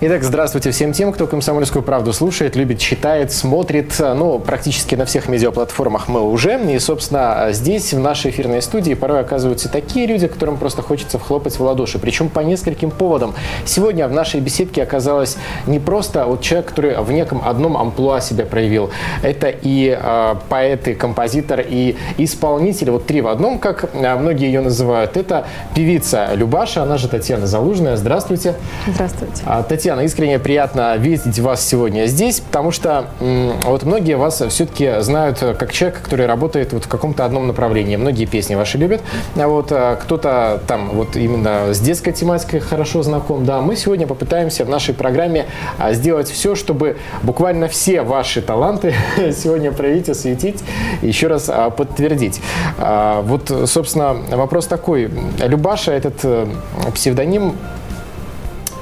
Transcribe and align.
Итак, 0.00 0.22
здравствуйте 0.22 0.70
всем 0.70 0.92
тем, 0.92 1.12
кто 1.12 1.26
«Комсомольскую 1.26 1.82
правду» 1.82 2.12
слушает, 2.12 2.54
любит, 2.54 2.78
читает, 2.78 3.32
смотрит. 3.32 3.96
Ну, 3.98 4.38
практически 4.38 4.94
на 4.94 5.06
всех 5.06 5.28
медиаплатформах 5.28 6.06
мы 6.06 6.20
уже. 6.20 6.56
И, 6.72 6.78
собственно, 6.78 7.48
здесь, 7.50 7.92
в 7.92 7.98
нашей 7.98 8.30
эфирной 8.30 8.62
студии, 8.62 8.94
порой 8.94 9.18
оказываются 9.18 9.68
такие 9.68 10.06
люди, 10.06 10.28
которым 10.28 10.56
просто 10.56 10.82
хочется 10.82 11.18
вхлопать 11.18 11.58
в 11.58 11.62
ладоши. 11.64 11.98
Причем 11.98 12.28
по 12.28 12.38
нескольким 12.38 12.92
поводам. 12.92 13.34
Сегодня 13.64 14.06
в 14.06 14.12
нашей 14.12 14.38
беседке 14.40 14.84
оказалось 14.84 15.36
не 15.66 15.80
просто 15.80 16.26
вот 16.26 16.42
человек, 16.42 16.68
который 16.68 16.96
в 17.02 17.10
неком 17.10 17.42
одном 17.44 17.76
амплуа 17.76 18.20
себя 18.20 18.46
проявил. 18.46 18.90
Это 19.22 19.48
и 19.48 19.98
э, 20.00 20.34
поэт, 20.48 20.86
и 20.86 20.94
композитор, 20.94 21.64
и 21.68 21.96
исполнитель. 22.18 22.92
Вот 22.92 23.06
три 23.06 23.20
в 23.20 23.26
одном, 23.26 23.58
как 23.58 23.92
многие 23.94 24.46
ее 24.46 24.60
называют. 24.60 25.16
Это 25.16 25.44
певица 25.74 26.28
Любаша, 26.34 26.84
она 26.84 26.98
же 26.98 27.08
Татьяна 27.08 27.48
Залужная. 27.48 27.96
Здравствуйте. 27.96 28.54
Здравствуйте. 28.86 29.42
А, 29.44 29.64
Татьяна, 29.64 29.87
Татьяна, 29.88 30.04
искренне 30.04 30.38
приятно 30.38 30.94
видеть 30.98 31.38
вас 31.38 31.66
сегодня 31.66 32.04
здесь, 32.04 32.40
потому 32.40 32.72
что 32.72 33.06
вот 33.20 33.84
многие 33.84 34.18
вас 34.18 34.42
все-таки 34.50 35.00
знают 35.00 35.38
как 35.38 35.72
человек, 35.72 36.02
который 36.02 36.26
работает 36.26 36.74
вот 36.74 36.84
в 36.84 36.88
каком-то 36.88 37.24
одном 37.24 37.46
направлении. 37.46 37.96
Многие 37.96 38.26
песни 38.26 38.54
ваши 38.54 38.76
любят. 38.76 39.00
А 39.34 39.48
вот 39.48 39.68
а, 39.70 39.96
кто-то 39.96 40.60
там 40.66 40.90
вот 40.90 41.16
именно 41.16 41.72
с 41.72 41.80
детской 41.80 42.12
тематикой 42.12 42.60
хорошо 42.60 43.02
знаком. 43.02 43.46
Да, 43.46 43.62
мы 43.62 43.76
сегодня 43.76 44.06
попытаемся 44.06 44.66
в 44.66 44.68
нашей 44.68 44.92
программе 44.92 45.46
а, 45.78 45.94
сделать 45.94 46.28
все, 46.28 46.54
чтобы 46.54 46.98
буквально 47.22 47.66
все 47.68 48.02
ваши 48.02 48.42
таланты 48.42 48.94
сегодня 49.32 49.72
проявить, 49.72 50.10
осветить, 50.10 50.62
еще 51.00 51.28
раз 51.28 51.48
а, 51.48 51.70
подтвердить. 51.70 52.42
Вот, 52.76 53.50
собственно, 53.64 54.18
вопрос 54.32 54.66
такой. 54.66 55.10
Любаша, 55.38 55.92
этот 55.92 56.16
э, 56.24 56.46
псевдоним 56.94 57.54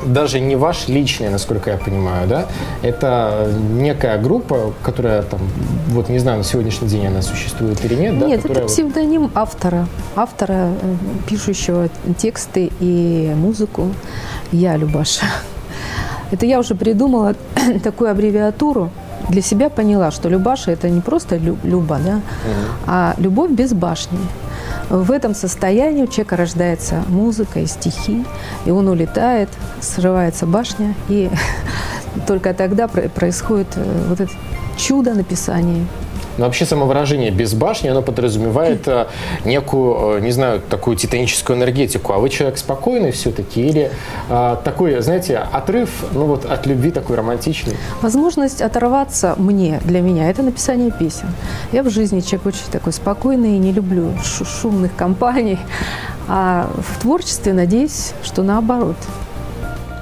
даже 0.04 0.40
не 0.40 0.56
ваш 0.56 0.88
личный, 0.88 1.28
насколько 1.28 1.70
я 1.70 1.76
понимаю, 1.76 2.28
да? 2.28 2.46
Это 2.82 3.52
некая 3.70 4.18
группа, 4.18 4.72
которая 4.82 5.22
там, 5.22 5.40
вот 5.88 6.08
не 6.08 6.18
знаю, 6.18 6.38
на 6.38 6.44
сегодняшний 6.44 6.88
день 6.88 7.06
она 7.06 7.22
существует 7.22 7.84
или 7.84 7.94
нет, 7.94 8.18
да? 8.18 8.26
Нет, 8.26 8.44
это 8.44 8.66
псевдоним 8.66 9.30
автора, 9.34 9.86
автора, 10.14 10.70
э, 10.82 10.94
пишущего 11.28 11.88
тексты 12.18 12.70
и 12.80 13.32
музыку. 13.36 13.88
Я 14.52 14.76
Любаша. 14.76 15.26
Это 16.30 16.46
я 16.46 16.58
уже 16.58 16.74
придумала 16.74 17.34
такую 17.82 18.10
аббревиатуру, 18.10 18.90
для 19.28 19.42
себя 19.42 19.68
поняла, 19.70 20.10
что 20.10 20.28
Любаша 20.28 20.70
это 20.70 20.88
не 20.88 21.00
просто 21.00 21.36
Люба, 21.36 21.98
да, 22.04 22.14
угу. 22.14 22.22
а 22.86 23.14
любовь 23.18 23.50
без 23.50 23.72
башни. 23.72 24.18
В 24.88 25.10
этом 25.10 25.34
состоянии 25.34 26.02
у 26.02 26.06
человека 26.06 26.36
рождается 26.36 27.02
музыка 27.08 27.60
и 27.60 27.66
стихи, 27.66 28.24
и 28.66 28.70
он 28.70 28.88
улетает, 28.88 29.48
срывается 29.80 30.46
башня, 30.46 30.94
и 31.08 31.28
только 32.26 32.54
тогда 32.54 32.86
происходит 32.86 33.68
э, 33.76 34.04
вот 34.08 34.20
это 34.20 34.32
чудо 34.76 35.14
написания 35.14 35.86
но 36.38 36.44
вообще 36.44 36.66
самовыражение 36.66 37.30
без 37.30 37.54
башни, 37.54 37.88
оно 37.88 38.02
подразумевает 38.02 38.86
э, 38.88 39.06
некую, 39.44 40.18
э, 40.18 40.20
не 40.20 40.32
знаю, 40.32 40.60
такую 40.60 40.96
титаническую 40.96 41.58
энергетику. 41.58 42.12
А 42.12 42.18
вы 42.18 42.28
человек 42.28 42.58
спокойный 42.58 43.10
все-таки 43.10 43.66
или 43.66 43.90
а, 44.28 44.56
такой, 44.56 45.00
знаете, 45.00 45.38
отрыв, 45.38 45.90
ну 46.12 46.26
вот 46.26 46.44
от 46.44 46.66
любви 46.66 46.90
такой 46.90 47.16
романтичный? 47.16 47.76
Возможность 48.02 48.60
оторваться 48.60 49.34
мне, 49.36 49.80
для 49.84 50.00
меня, 50.00 50.30
это 50.30 50.42
написание 50.42 50.90
песен. 50.90 51.28
Я 51.72 51.82
в 51.82 51.90
жизни 51.90 52.20
человек 52.20 52.46
очень 52.46 52.70
такой 52.70 52.92
спокойный 52.92 53.56
и 53.56 53.58
не 53.58 53.72
люблю 53.72 54.12
шумных 54.60 54.94
компаний. 54.96 55.58
А 56.28 56.68
в 56.76 57.00
творчестве 57.00 57.52
надеюсь, 57.52 58.12
что 58.24 58.42
наоборот. 58.42 58.96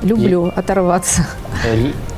Люблю 0.05 0.49
и... 0.49 0.53
оторваться. 0.55 1.27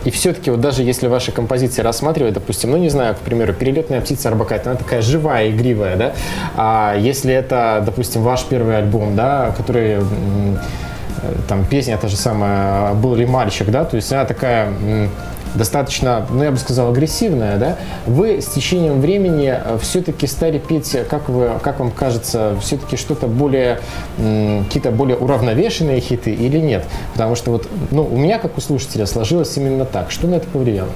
И 0.04 0.10
все-таки 0.10 0.50
вот 0.50 0.60
даже 0.60 0.82
если 0.82 1.06
ваши 1.08 1.32
композиции 1.32 1.82
рассматривать, 1.82 2.34
допустим, 2.34 2.70
ну 2.70 2.76
не 2.76 2.91
знаю, 2.91 3.14
к 3.14 3.19
примеру, 3.19 3.52
перелетная 3.52 4.00
птица 4.00 4.28
Арбакайте, 4.28 4.70
она 4.70 4.78
такая 4.78 5.02
живая, 5.02 5.50
игривая, 5.50 5.96
да, 5.96 6.12
а 6.56 6.96
если 6.98 7.32
это, 7.32 7.82
допустим, 7.84 8.22
ваш 8.22 8.44
первый 8.44 8.78
альбом, 8.78 9.16
да, 9.16 9.52
который 9.56 9.98
там 11.48 11.64
песня 11.64 11.96
та 11.96 12.08
же 12.08 12.16
самая 12.16 12.94
«Был 12.94 13.14
ли 13.14 13.26
мальчик», 13.26 13.70
да, 13.70 13.84
то 13.84 13.96
есть 13.96 14.12
она 14.12 14.25
такая 14.25 14.69
достаточно, 15.56 16.27
ну, 16.31 16.43
я 16.43 16.50
бы 16.50 16.59
сказал, 16.59 16.91
агрессивная, 16.91 17.56
да, 17.59 17.77
вы 18.06 18.41
с 18.41 18.47
течением 18.47 19.00
времени 19.00 19.53
э, 19.53 19.78
все-таки 19.81 20.27
стали 20.27 20.59
петь, 20.59 20.97
как, 21.09 21.28
вы, 21.28 21.50
как 21.62 21.81
вам 21.81 21.91
кажется, 21.91 22.56
все-таки 22.61 22.97
что-то 22.97 23.27
более, 23.27 23.81
какие-то 24.17 24.91
более 24.91 25.17
уравновешенные 25.17 26.00
хиты 26.00 26.33
или 26.33 26.59
нет? 26.59 26.84
Потому 27.12 27.34
что 27.34 27.53
вот, 27.53 27.69
ну, 27.91 28.05
у 28.05 28.17
меня, 28.17 28.39
как 28.39 28.56
у 28.59 28.61
слушателя, 28.61 29.06
сложилось 29.06 29.56
именно 29.56 29.84
так. 29.84 30.11
Что 30.11 30.27
на 30.27 30.37
это 30.37 30.47
повлияло? 30.49 30.91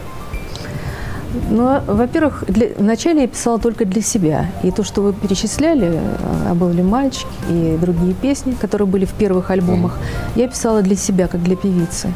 Ну, 1.51 1.81
во-первых, 1.87 2.45
для... 2.49 2.69
вначале 2.77 3.23
я 3.23 3.29
писала 3.29 3.59
только 3.59 3.85
для 3.85 4.03
себя. 4.03 4.47
И 4.65 4.71
то, 4.71 4.83
что 4.83 5.03
вы 5.03 5.13
перечисляли, 5.13 6.01
«А 6.49 6.55
был 6.55 6.71
ли 6.71 6.83
мальчик» 6.83 7.29
и 7.49 7.79
другие 7.81 8.15
песни, 8.15 8.53
которые 8.53 8.89
были 8.89 9.05
в 9.05 9.13
первых 9.13 9.51
альбомах, 9.51 9.99
я 10.35 10.49
писала 10.49 10.83
для 10.83 10.97
себя, 10.97 11.29
как 11.29 11.43
для 11.43 11.57
певицы. 11.57 12.13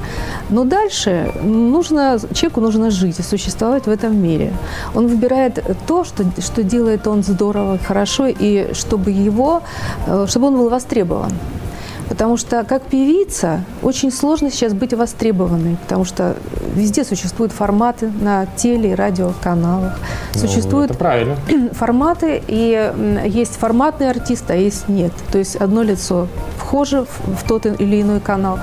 Но 0.51 0.65
дальше 0.65 1.33
нужно, 1.43 2.19
человеку 2.33 2.61
нужно 2.61 2.91
жить 2.91 3.21
и 3.21 3.23
существовать 3.23 3.87
в 3.87 3.91
этом 3.91 4.21
мире. 4.21 4.53
Он 4.95 5.07
выбирает 5.07 5.65
то, 5.87 6.05
что, 6.05 6.25
что 6.41 6.63
делает 6.63 7.07
он 7.07 7.23
здорово, 7.23 7.79
хорошо, 7.79 8.27
и 8.27 8.73
чтобы 8.73 9.11
его, 9.11 9.63
э, 10.07 10.27
чтобы 10.29 10.49
он 10.49 10.55
был 10.55 10.69
востребован. 10.69 11.33
Потому 12.09 12.37
что 12.37 12.65
как 12.65 12.83
певица 12.83 13.65
очень 13.83 14.13
сложно 14.13 14.51
сейчас 14.51 14.75
быть 14.75 14.93
востребованной, 14.93 15.77
потому 15.77 16.05
что 16.05 16.37
везде 16.75 17.05
существуют 17.05 17.53
форматы 17.53 18.11
на 18.21 18.47
теле 18.47 18.93
и 18.93 18.95
радиоканалах. 18.95 19.99
Ну, 20.35 20.41
существуют 20.41 20.91
это 20.91 20.99
правильно. 20.99 21.37
форматы, 21.73 22.43
и 22.47 22.93
есть 23.27 23.57
форматные 23.57 24.11
артисты, 24.11 24.53
а 24.53 24.57
есть 24.57 24.89
нет. 24.89 25.13
То 25.33 25.39
есть 25.39 25.57
одно 25.57 25.83
лицо 25.83 26.29
вхоже 26.59 27.07
в 27.25 27.49
тот 27.49 27.67
или 27.67 28.03
иной 28.03 28.21
канал. 28.21 28.59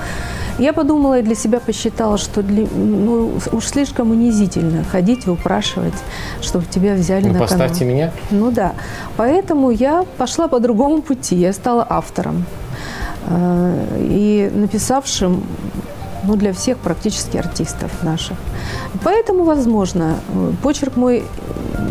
Я 0.60 0.74
подумала 0.74 1.20
и 1.20 1.22
для 1.24 1.34
себя 1.34 1.60
посчитала, 1.60 2.18
что 2.18 2.44
для, 2.44 2.68
ну, 2.76 3.32
уж 3.52 3.66
слишком 3.66 4.12
унизительно 4.12 4.84
ходить 4.84 5.26
и 5.26 5.30
упрашивать, 5.30 5.94
чтобы 6.42 6.66
тебя 6.66 6.94
взяли 6.94 7.28
ну, 7.28 7.34
на 7.34 7.40
поставьте 7.40 7.80
канал. 7.80 7.94
меня. 7.94 8.12
Ну 8.30 8.52
да. 8.52 8.74
Поэтому 9.18 9.72
я 9.72 10.06
пошла 10.18 10.48
по 10.48 10.60
другому 10.60 11.02
пути. 11.02 11.36
Я 11.36 11.54
стала 11.54 11.86
автором. 11.90 12.46
И 13.30 14.52
написавшим 14.54 15.44
ну, 16.24 16.36
для 16.36 16.54
всех 16.54 16.78
практически 16.78 17.38
артистов 17.38 17.92
наших. 18.04 18.38
Поэтому, 19.04 19.44
возможно, 19.44 20.16
почерк 20.62 20.96
мой 20.96 21.24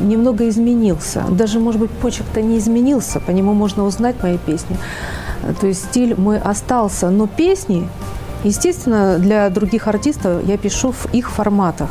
немного 0.03 0.49
изменился. 0.49 1.25
Даже, 1.29 1.59
может 1.59 1.81
быть, 1.81 1.91
почерк-то 1.91 2.43
не 2.43 2.59
изменился, 2.59 3.21
по 3.21 3.31
нему 3.31 3.55
можно 3.55 3.85
узнать 3.85 4.23
мои 4.23 4.39
песни. 4.39 4.77
То 5.61 5.67
есть 5.67 5.85
стиль 5.87 6.15
мой 6.17 6.39
остался, 6.39 7.11
но 7.11 7.27
песни, 7.27 7.89
естественно, 8.45 9.19
для 9.19 9.49
других 9.51 9.89
артистов 9.89 10.47
я 10.47 10.59
пишу 10.59 10.93
в 10.93 11.13
их 11.13 11.31
форматах. 11.31 11.91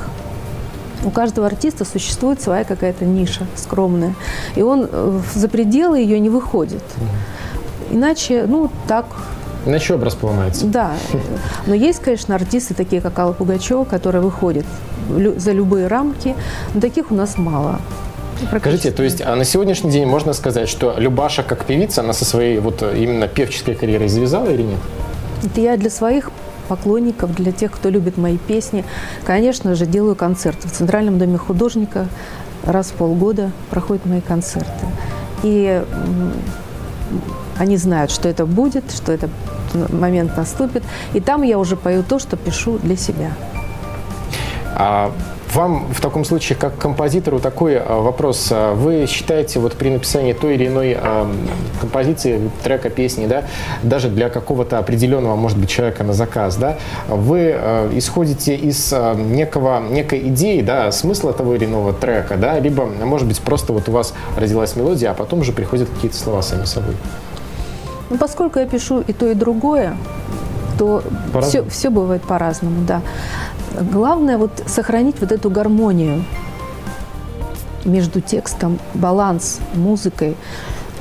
У 1.04 1.12
каждого 1.12 1.48
артиста 1.48 1.86
существует 1.86 2.42
своя 2.42 2.64
какая-то 2.64 3.06
ниша 3.06 3.48
скромная, 3.56 4.16
и 4.56 4.62
он 4.62 4.88
э, 4.92 5.20
за 5.34 5.48
пределы 5.48 6.00
ее 6.00 6.20
не 6.20 6.30
выходит. 6.30 6.84
Iначе, 7.92 8.46
ну, 8.48 8.70
так 8.88 9.06
Иначе 9.66 9.94
образ 9.94 10.16
поломается. 10.16 10.66
Да. 10.66 10.94
Но 11.68 11.74
есть, 11.74 12.00
конечно, 12.00 12.34
артисты, 12.36 12.74
такие 12.74 13.02
как 13.02 13.18
Алла 13.20 13.34
Пугачева, 13.34 13.84
которые 13.84 14.22
выходят 14.22 14.66
за 15.10 15.52
любые 15.52 15.88
рамки. 15.88 16.36
Но 16.74 16.82
таких 16.82 17.12
у 17.12 17.16
нас 17.16 17.38
мало. 17.38 17.80
Скажите, 18.58 18.92
то 18.92 19.04
есть 19.04 19.22
а 19.22 19.36
на 19.36 19.44
сегодняшний 19.44 19.92
день 19.92 20.06
можно 20.06 20.32
сказать, 20.32 20.70
что 20.70 20.96
Любаша 20.98 21.44
как 21.44 21.66
певица, 21.66 22.02
она 22.02 22.14
со 22.14 22.24
своей 22.24 22.60
вот 22.60 22.82
именно 22.82 23.28
певческой 23.28 23.76
карьерой 23.76 24.08
завязала 24.08 24.48
или 24.48 24.62
нет? 24.62 24.80
Это 25.44 25.60
я 25.60 25.76
для 25.76 25.90
своих 25.90 26.32
поклонников, 26.70 27.36
для 27.36 27.52
тех, 27.52 27.72
кто 27.72 27.90
любит 27.90 28.18
мои 28.18 28.38
песни, 28.38 28.86
конечно 29.26 29.76
же, 29.76 29.86
делаю 29.86 30.16
концерты. 30.16 30.70
В 30.70 30.72
Центральном 30.72 31.18
доме 31.18 31.38
художника 31.38 32.08
раз 32.64 32.88
в 32.88 32.94
полгода 32.94 33.52
проходят 33.72 34.06
мои 34.06 34.22
концерты. 34.22 34.86
И 35.44 35.84
они 37.60 37.78
знают, 37.78 38.10
что 38.10 38.28
это 38.28 38.46
будет, 38.46 38.92
что 38.92 39.12
этот 39.12 39.30
момент 39.92 40.36
наступит. 40.36 40.84
И 41.14 41.20
там 41.20 41.44
я 41.44 41.60
уже 41.60 41.76
пою 41.76 42.04
то, 42.04 42.18
что 42.18 42.38
пишу 42.38 42.80
для 42.80 42.96
себя. 42.96 43.32
А 44.76 45.12
вам 45.54 45.88
в 45.92 46.00
таком 46.00 46.26
случае, 46.26 46.58
как 46.58 46.78
композитору, 46.78 47.40
такой 47.40 47.78
а, 47.78 48.00
вопрос. 48.00 48.54
Вы 48.76 49.08
считаете, 49.08 49.60
вот 49.60 49.74
при 49.74 49.90
написании 49.90 50.34
той 50.34 50.56
или 50.56 50.68
иной 50.68 50.96
а, 50.98 51.30
композиции, 51.82 52.50
трека, 52.64 52.90
песни, 52.90 53.26
да, 53.26 53.44
даже 53.84 54.10
для 54.10 54.30
какого-то 54.30 54.78
определенного, 54.78 55.36
может 55.36 55.58
быть, 55.58 55.70
человека 55.70 56.04
на 56.04 56.14
заказ, 56.14 56.56
да, 56.56 56.78
вы 57.08 57.52
а, 57.54 57.90
исходите 57.98 58.56
из 58.56 58.94
некого, 59.16 59.82
некой 59.82 60.20
идеи, 60.30 60.62
да, 60.62 60.92
смысла 60.92 61.34
того 61.34 61.56
или 61.56 61.66
иного 61.66 61.94
трека, 61.94 62.38
да, 62.38 62.60
либо, 62.60 62.86
может 62.86 63.28
быть, 63.28 63.40
просто 63.42 63.74
вот 63.74 63.90
у 63.90 63.92
вас 63.92 64.14
родилась 64.38 64.76
мелодия, 64.76 65.12
а 65.12 65.14
потом 65.14 65.40
уже 65.40 65.52
приходят 65.52 65.90
какие-то 65.90 66.18
слова 66.18 66.42
сами 66.42 66.66
собой? 66.66 66.96
Ну, 68.10 68.18
поскольку 68.18 68.60
я 68.60 68.66
пишу 68.66 69.02
и 69.02 69.14
то, 69.14 69.28
и 69.28 69.34
другое, 69.34 69.96
то 70.78 71.04
все, 71.42 71.64
все 71.70 71.90
бывает 71.90 72.24
по-разному, 72.24 72.84
да. 72.86 73.02
Главное 73.80 74.38
вот 74.38 74.64
сохранить 74.66 75.20
вот 75.20 75.32
эту 75.32 75.50
гармонию 75.50 76.24
между 77.86 78.22
текстом, 78.22 78.80
баланс 78.94 79.60
музыкой 79.76 80.36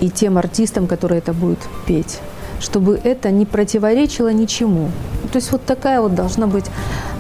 и 0.01 0.11
тем 0.11 0.37
артистом, 0.37 0.87
который 0.87 1.19
это 1.19 1.33
будет 1.33 1.59
петь, 1.87 2.21
чтобы 2.61 3.01
это 3.03 3.31
не 3.31 3.47
противоречило 3.47 4.33
ничему. 4.33 4.91
То 5.33 5.37
есть 5.37 5.53
вот 5.53 5.65
такая 5.65 6.01
вот 6.01 6.15
должна 6.15 6.47
быть 6.47 6.67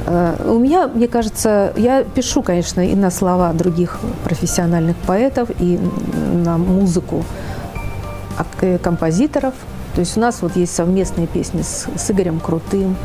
э, 0.06 0.36
у 0.46 0.58
меня, 0.58 0.88
мне 0.88 1.08
кажется, 1.08 1.72
я 1.76 2.04
пишу, 2.04 2.42
конечно, 2.42 2.80
и 2.80 2.94
на 2.94 3.10
слова 3.10 3.52
других 3.52 3.98
профессиональных 4.24 4.96
поэтов, 4.96 5.50
и 5.58 5.78
на 6.44 6.58
музыку 6.58 7.24
э, 8.60 8.78
композиторов, 8.78 9.54
то 9.94 10.00
есть 10.00 10.16
у 10.16 10.20
нас 10.20 10.42
вот 10.42 10.56
есть 10.56 10.74
совместные 10.74 11.26
песни 11.26 11.62
с, 11.62 11.86
с 11.96 12.10
Игорем 12.10 12.40
Крутым, 12.40 12.96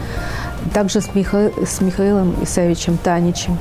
также 0.73 1.01
с, 1.01 1.13
Миха, 1.15 1.51
с 1.65 1.81
Михаилом 1.81 2.35
Исаевичем 2.41 2.97
Таничем. 2.97 3.57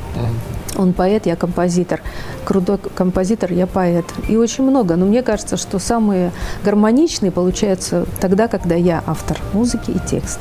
Он 0.76 0.92
поэт, 0.92 1.26
я 1.26 1.36
композитор. 1.36 2.00
Крутой 2.44 2.78
композитор, 2.78 3.52
я 3.52 3.66
поэт. 3.66 4.06
И 4.28 4.36
очень 4.36 4.64
много. 4.64 4.96
Но 4.96 5.04
мне 5.04 5.22
кажется, 5.22 5.56
что 5.56 5.78
самые 5.78 6.32
гармоничные 6.64 7.30
получаются 7.30 8.06
тогда, 8.20 8.48
когда 8.48 8.74
я 8.74 9.02
автор 9.06 9.38
музыки 9.52 9.90
и 9.90 9.98
текста. 10.08 10.40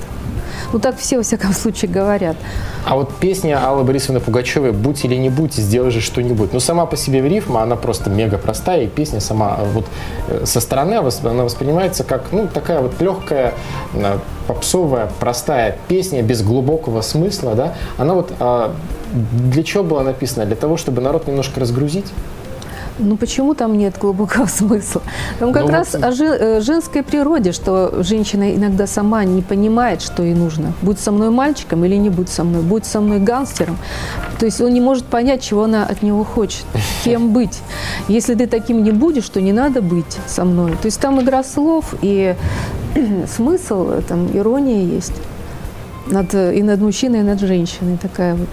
Ну, 0.73 0.79
так 0.79 0.97
все, 0.97 1.17
во 1.17 1.23
всяком 1.23 1.53
случае, 1.53 1.91
говорят. 1.91 2.37
А 2.85 2.95
вот 2.95 3.13
песня 3.15 3.65
Аллы 3.65 3.83
Борисовны 3.83 4.19
Пугачевой 4.19 4.71
«Будь 4.71 5.03
или 5.05 5.15
не 5.15 5.29
будь, 5.29 5.53
сделай 5.53 5.91
же 5.91 6.01
что-нибудь». 6.01 6.53
Ну, 6.53 6.59
сама 6.59 6.85
по 6.85 6.95
себе 6.95 7.21
рифма, 7.21 7.61
она 7.63 7.75
просто 7.75 8.09
мега 8.09 8.37
простая, 8.37 8.83
и 8.83 8.87
песня 8.87 9.19
сама 9.19 9.57
э, 9.59 9.71
вот 9.71 9.85
э, 10.27 10.45
со 10.45 10.61
стороны 10.61 10.95
она 10.95 11.43
воспринимается 11.43 12.03
как, 12.03 12.31
ну, 12.31 12.47
такая 12.47 12.79
вот 12.79 12.99
легкая, 13.01 13.53
э, 13.93 14.17
попсовая, 14.47 15.09
простая 15.19 15.77
песня 15.87 16.21
без 16.21 16.41
глубокого 16.41 17.01
смысла, 17.01 17.55
да. 17.55 17.73
Она 17.97 18.13
вот 18.13 18.31
а, 18.39 18.73
для 19.13 19.63
чего 19.63 19.83
была 19.83 20.03
написана? 20.03 20.45
Для 20.45 20.55
того, 20.55 20.77
чтобы 20.77 21.01
народ 21.01 21.27
немножко 21.27 21.59
разгрузить? 21.59 22.07
Ну 22.99 23.17
почему 23.17 23.53
там 23.53 23.77
нет 23.77 23.97
глубокого 23.99 24.45
смысла? 24.47 25.01
Там 25.39 25.53
как 25.53 25.63
ну, 25.63 25.69
раз 25.69 25.93
вот... 25.93 26.03
о 26.03 26.11
э, 26.11 26.61
женской 26.61 27.03
природе, 27.03 27.51
что 27.51 28.03
женщина 28.03 28.55
иногда 28.55 28.87
сама 28.87 29.23
не 29.23 29.41
понимает, 29.41 30.01
что 30.01 30.23
ей 30.23 30.35
нужно. 30.35 30.73
Будь 30.81 30.99
со 30.99 31.11
мной 31.11 31.29
мальчиком 31.29 31.83
или 31.85 31.95
не 31.95 32.09
будь 32.09 32.29
со 32.29 32.43
мной, 32.43 32.61
будь 32.61 32.85
со 32.85 33.01
мной 33.01 33.19
гангстером. 33.19 33.77
То 34.39 34.45
есть 34.45 34.61
он 34.61 34.73
не 34.73 34.81
может 34.81 35.05
понять, 35.05 35.41
чего 35.41 35.63
она 35.63 35.85
от 35.85 36.03
него 36.03 36.23
хочет, 36.23 36.65
кем 37.03 37.33
быть. 37.33 37.59
Если 38.07 38.35
ты 38.35 38.47
таким 38.47 38.83
не 38.83 38.91
будешь, 38.91 39.27
то 39.29 39.41
не 39.41 39.53
надо 39.53 39.81
быть 39.81 40.17
со 40.27 40.45
мной. 40.45 40.71
То 40.71 40.85
есть 40.85 40.99
там 40.99 41.21
игра 41.21 41.43
слов 41.43 41.95
и 42.01 42.35
смысл, 43.35 44.01
там 44.07 44.27
ирония 44.35 44.83
есть 44.83 45.13
над, 46.07 46.33
и 46.33 46.61
над 46.61 46.79
мужчиной, 46.81 47.19
и 47.19 47.23
над 47.23 47.39
женщиной 47.39 47.97
такая 47.97 48.35
вот. 48.35 48.49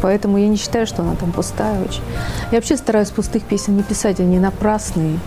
Поэтому 0.00 0.38
я 0.38 0.48
не 0.48 0.56
считаю, 0.56 0.86
что 0.86 1.02
она 1.02 1.14
там 1.14 1.32
пустая 1.32 1.80
очень. 1.82 2.02
Я 2.50 2.58
вообще 2.58 2.76
стараюсь 2.76 3.10
пустых 3.10 3.42
песен 3.44 3.76
не 3.76 3.82
писать, 3.82 4.20
они 4.20 4.38
напрасные. 4.38 5.18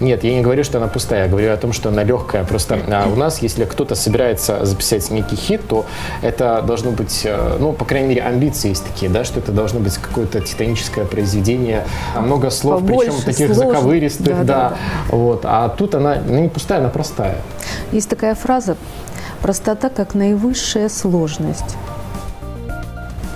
Нет, 0.00 0.24
я 0.24 0.34
не 0.34 0.42
говорю, 0.42 0.64
что 0.64 0.78
она 0.78 0.88
пустая, 0.88 1.24
я 1.24 1.28
говорю 1.28 1.52
о 1.52 1.56
том, 1.56 1.72
что 1.72 1.88
она 1.88 2.02
легкая. 2.02 2.44
Просто 2.44 2.78
а, 2.88 3.08
у 3.08 3.16
нас, 3.16 3.40
если 3.42 3.64
кто-то 3.64 3.94
собирается 3.94 4.64
записать 4.64 5.10
некий 5.10 5.36
хит, 5.36 5.66
то 5.68 5.86
это 6.22 6.62
должно 6.66 6.90
быть, 6.90 7.22
э, 7.24 7.56
ну, 7.60 7.72
по 7.72 7.84
крайней 7.84 8.08
мере, 8.08 8.22
амбиции 8.22 8.70
есть 8.70 8.84
такие, 8.84 9.10
да, 9.10 9.24
что 9.24 9.40
это 9.40 9.52
должно 9.52 9.80
быть 9.80 9.96
какое-то 9.96 10.40
титаническое 10.40 11.04
произведение, 11.04 11.84
много 12.18 12.50
слов, 12.50 12.80
Побольше, 12.80 13.12
причем 13.12 13.24
таких 13.24 13.54
сложно. 13.54 13.72
заковыристых, 13.72 14.26
да, 14.26 14.44
да, 14.44 14.44
да. 14.44 14.76
Вот. 15.08 15.40
А 15.44 15.68
тут 15.68 15.94
она, 15.94 16.14
она 16.14 16.40
не 16.40 16.48
пустая, 16.48 16.80
она 16.80 16.88
простая. 16.88 17.36
Есть 17.92 18.08
такая 18.08 18.34
фраза 18.34 18.76
«простота 19.42 19.90
как 19.90 20.14
наивысшая 20.14 20.88
сложность» 20.88 21.76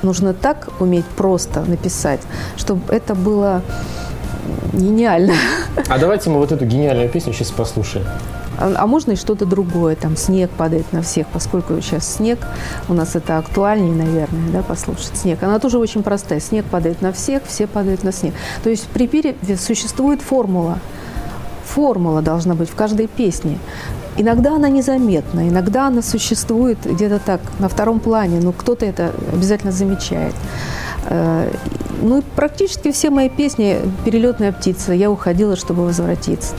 нужно 0.02 0.34
так 0.34 0.68
уметь 0.80 1.04
просто 1.04 1.60
написать, 1.64 2.20
чтобы 2.56 2.92
это 2.92 3.14
было 3.14 3.62
гениально. 4.72 5.34
А 5.88 5.98
давайте 5.98 6.30
мы 6.30 6.38
вот 6.38 6.52
эту 6.52 6.64
гениальную 6.64 7.08
песню 7.08 7.32
сейчас 7.32 7.50
послушаем. 7.50 8.06
А, 8.58 8.72
а 8.76 8.86
можно 8.86 9.12
и 9.12 9.16
что-то 9.16 9.46
другое, 9.46 9.94
там 9.94 10.16
снег 10.16 10.50
падает 10.50 10.92
на 10.92 11.02
всех, 11.02 11.26
поскольку 11.28 11.80
сейчас 11.80 12.16
снег, 12.16 12.38
у 12.88 12.94
нас 12.94 13.14
это 13.14 13.38
актуальнее, 13.38 13.94
наверное, 13.94 14.50
да, 14.52 14.62
послушать 14.62 15.16
снег. 15.16 15.42
Она 15.42 15.58
тоже 15.58 15.78
очень 15.78 16.02
простая. 16.02 16.40
Снег 16.40 16.64
падает 16.66 17.00
на 17.00 17.12
всех, 17.12 17.42
все 17.46 17.66
падают 17.66 18.02
на 18.02 18.12
снег. 18.12 18.34
То 18.64 18.70
есть 18.70 18.86
при 18.88 19.06
переве 19.06 19.56
существует 19.56 20.20
формула. 20.22 20.78
Формула 21.64 22.22
должна 22.22 22.54
быть 22.54 22.68
в 22.68 22.74
каждой 22.74 23.06
песне. 23.06 23.58
Иногда 24.20 24.56
она 24.56 24.68
незаметна, 24.68 25.48
иногда 25.48 25.86
она 25.86 26.02
существует 26.02 26.78
где-то 26.84 27.20
так, 27.20 27.40
на 27.60 27.68
втором 27.68 28.00
плане, 28.00 28.40
но 28.40 28.52
кто-то 28.52 28.84
это 28.84 29.12
обязательно 29.32 29.70
замечает. 29.72 30.34
Ну, 32.00 32.22
практически 32.36 32.92
все 32.92 33.10
мои 33.10 33.28
песни 33.28 33.78
«Перелетная 34.04 34.52
птица», 34.52 34.92
«Я 34.92 35.10
уходила, 35.10 35.56
чтобы 35.56 35.84
возвратиться». 35.84 36.54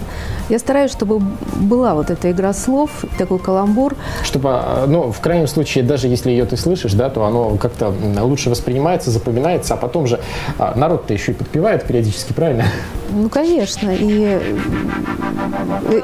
Я 0.49 0.57
стараюсь, 0.57 0.91
чтобы 0.91 1.19
была 1.19 1.93
вот 1.93 2.09
эта 2.09 2.31
игра 2.31 2.53
слов, 2.53 2.89
такой 3.17 3.37
каламбур. 3.37 3.95
Чтобы, 4.23 4.49
а, 4.51 4.85
ну, 4.87 5.11
в 5.11 5.19
крайнем 5.19 5.47
случае, 5.47 5.83
даже 5.83 6.07
если 6.07 6.31
ее 6.31 6.45
ты 6.45 6.57
слышишь, 6.57 6.93
да, 6.93 7.09
то 7.09 7.23
оно 7.23 7.55
как-то 7.57 7.93
лучше 8.21 8.49
воспринимается, 8.49 9.11
запоминается, 9.11 9.75
а 9.75 9.77
потом 9.77 10.07
же 10.07 10.19
а, 10.57 10.73
народ-то 10.75 11.13
еще 11.13 11.33
и 11.33 11.35
подпевает 11.35 11.85
периодически, 11.85 12.33
правильно? 12.33 12.65
Ну, 13.11 13.29
конечно. 13.29 13.91
И, 13.91 14.39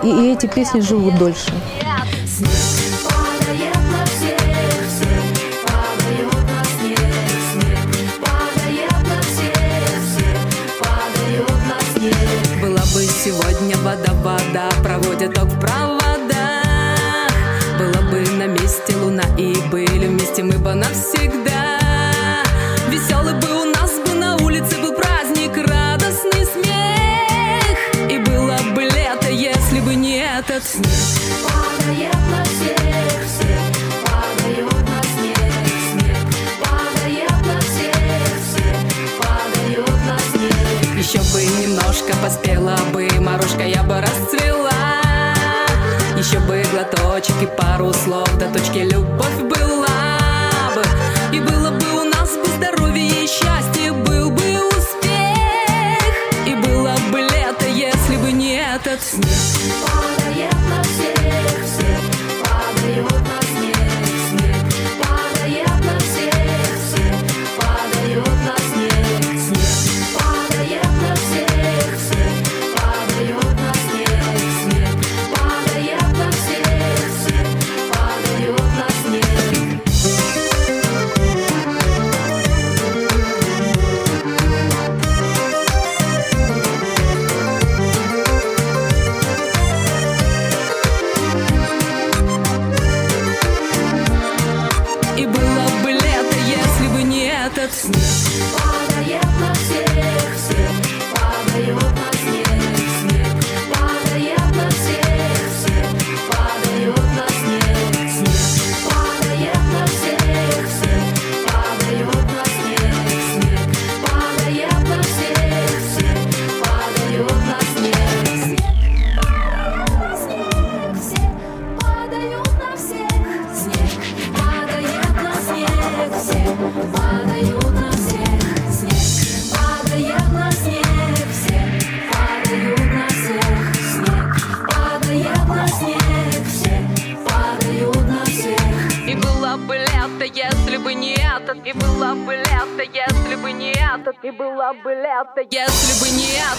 и, 0.04 0.08
и 0.08 0.34
эти 0.34 0.46
песни 0.46 0.80
живут 0.80 1.18
дольше. 1.18 1.52
Сегодня 2.26 2.85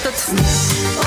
этот 0.07 1.06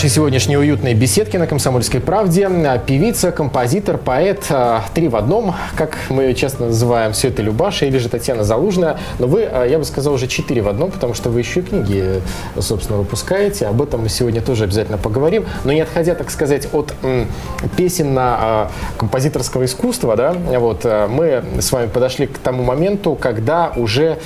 нашей 0.00 0.14
сегодняшней 0.14 0.56
уютной 0.56 0.94
беседки 0.94 1.36
на 1.36 1.46
«Комсомольской 1.46 2.00
правде» 2.00 2.48
певица, 2.86 3.32
композитор, 3.32 3.98
поэт, 3.98 4.46
а, 4.48 4.82
три 4.94 5.08
в 5.08 5.16
одном, 5.16 5.54
как 5.76 5.98
мы 6.08 6.22
ее 6.22 6.34
часто 6.34 6.64
называем, 6.64 7.12
все 7.12 7.28
это 7.28 7.42
Любаша 7.42 7.84
или 7.84 7.98
же 7.98 8.08
Татьяна 8.08 8.42
Залужная. 8.42 8.96
Но 9.18 9.26
вы, 9.26 9.42
а, 9.42 9.66
я 9.66 9.78
бы 9.78 9.84
сказал, 9.84 10.14
уже 10.14 10.26
четыре 10.26 10.62
в 10.62 10.68
одном, 10.68 10.90
потому 10.90 11.12
что 11.12 11.28
вы 11.28 11.40
еще 11.40 11.60
и 11.60 11.62
книги, 11.64 12.22
собственно, 12.58 12.98
выпускаете. 12.98 13.66
Об 13.66 13.82
этом 13.82 14.00
мы 14.00 14.08
сегодня 14.08 14.40
тоже 14.40 14.64
обязательно 14.64 14.96
поговорим. 14.96 15.44
Но 15.64 15.72
не 15.72 15.82
отходя, 15.82 16.14
так 16.14 16.30
сказать, 16.30 16.66
от 16.72 16.94
песен 17.76 18.14
на 18.14 18.38
а, 18.40 18.70
композиторского 18.96 19.66
искусства, 19.66 20.16
да, 20.16 20.32
вот, 20.32 20.82
мы 21.10 21.44
с 21.58 21.70
вами 21.72 21.88
подошли 21.88 22.26
к 22.26 22.38
тому 22.38 22.62
моменту, 22.62 23.18
когда 23.20 23.70
уже 23.76 24.16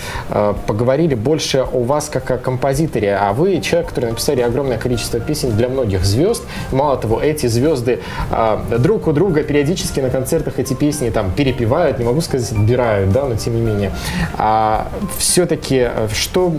поговорили 0.69 1.17
больше 1.17 1.67
о 1.73 1.83
вас 1.83 2.09
как 2.09 2.31
о 2.31 2.39
композиторе, 2.39 3.17
а 3.17 3.33
вы 3.33 3.61
человек, 3.61 3.89
который 3.89 4.11
написали 4.11 4.41
огромное 4.41 4.79
количество 4.79 5.19
песен 5.19 5.51
для 5.57 5.64
многих 5.69 6.05
звезд. 6.05 6.43
Мало 6.73 6.97
того, 6.97 7.21
эти 7.21 7.47
звезды 7.47 8.01
а, 8.31 8.65
друг 8.79 9.07
у 9.07 9.13
друга 9.13 9.43
периодически 9.43 10.01
на 10.01 10.11
концертах 10.11 10.59
эти 10.59 10.75
песни 10.75 11.11
там 11.11 11.33
перепевают, 11.33 11.99
не 11.99 12.05
могу 12.05 12.21
сказать, 12.21 12.51
отбирают, 12.53 13.13
да, 13.13 13.25
но 13.25 13.37
тем 13.37 13.55
не 13.57 13.61
менее. 13.61 13.93
А 14.37 14.89
все-таки 15.19 15.89
что 16.13 16.53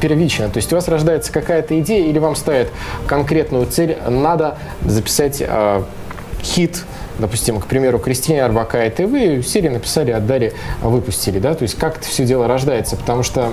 первично? 0.00 0.48
То 0.48 0.58
есть 0.58 0.72
у 0.72 0.76
вас 0.76 0.88
рождается 0.88 1.32
какая-то 1.32 1.78
идея 1.80 2.06
или 2.06 2.18
вам 2.18 2.36
ставят 2.36 2.68
конкретную 3.06 3.66
цель, 3.66 3.96
надо 4.08 4.58
записать 4.84 5.42
а, 5.46 5.84
хит, 6.42 6.84
допустим, 7.18 7.60
к 7.60 7.66
примеру, 7.66 7.98
Кристине 7.98 8.44
Арбакайте, 8.44 9.06
вы 9.06 9.42
серию 9.42 9.72
написали, 9.72 10.10
отдали, 10.10 10.52
выпустили, 10.82 11.38
да, 11.38 11.54
то 11.54 11.62
есть 11.62 11.76
как 11.76 11.98
это 11.98 12.06
все 12.06 12.24
дело 12.24 12.48
рождается, 12.48 12.96
потому 12.96 13.22
что 13.22 13.50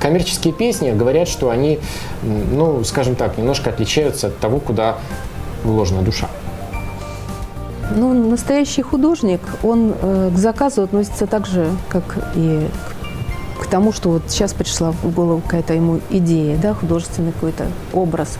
коммерческие 0.00 0.52
песни 0.52 0.90
говорят, 0.90 1.28
что 1.28 1.50
они, 1.50 1.78
ну, 2.22 2.82
скажем 2.84 3.14
так, 3.14 3.38
немножко 3.38 3.70
отличаются 3.70 4.28
от 4.28 4.38
того, 4.38 4.58
куда 4.60 4.98
вложена 5.64 6.02
душа. 6.02 6.28
Ну, 7.94 8.12
настоящий 8.30 8.82
художник, 8.82 9.40
он 9.62 9.94
э, 10.00 10.30
к 10.34 10.38
заказу 10.38 10.82
относится 10.82 11.26
так 11.26 11.46
же, 11.46 11.68
как 11.88 12.02
и 12.34 12.66
к, 13.60 13.66
тому, 13.66 13.92
что 13.92 14.10
вот 14.10 14.22
сейчас 14.28 14.52
пришла 14.52 14.92
в 14.92 15.14
голову 15.14 15.40
какая-то 15.40 15.74
ему 15.74 16.00
идея, 16.10 16.56
да, 16.56 16.74
художественный 16.74 17.32
какой-то 17.32 17.66
образ. 17.92 18.38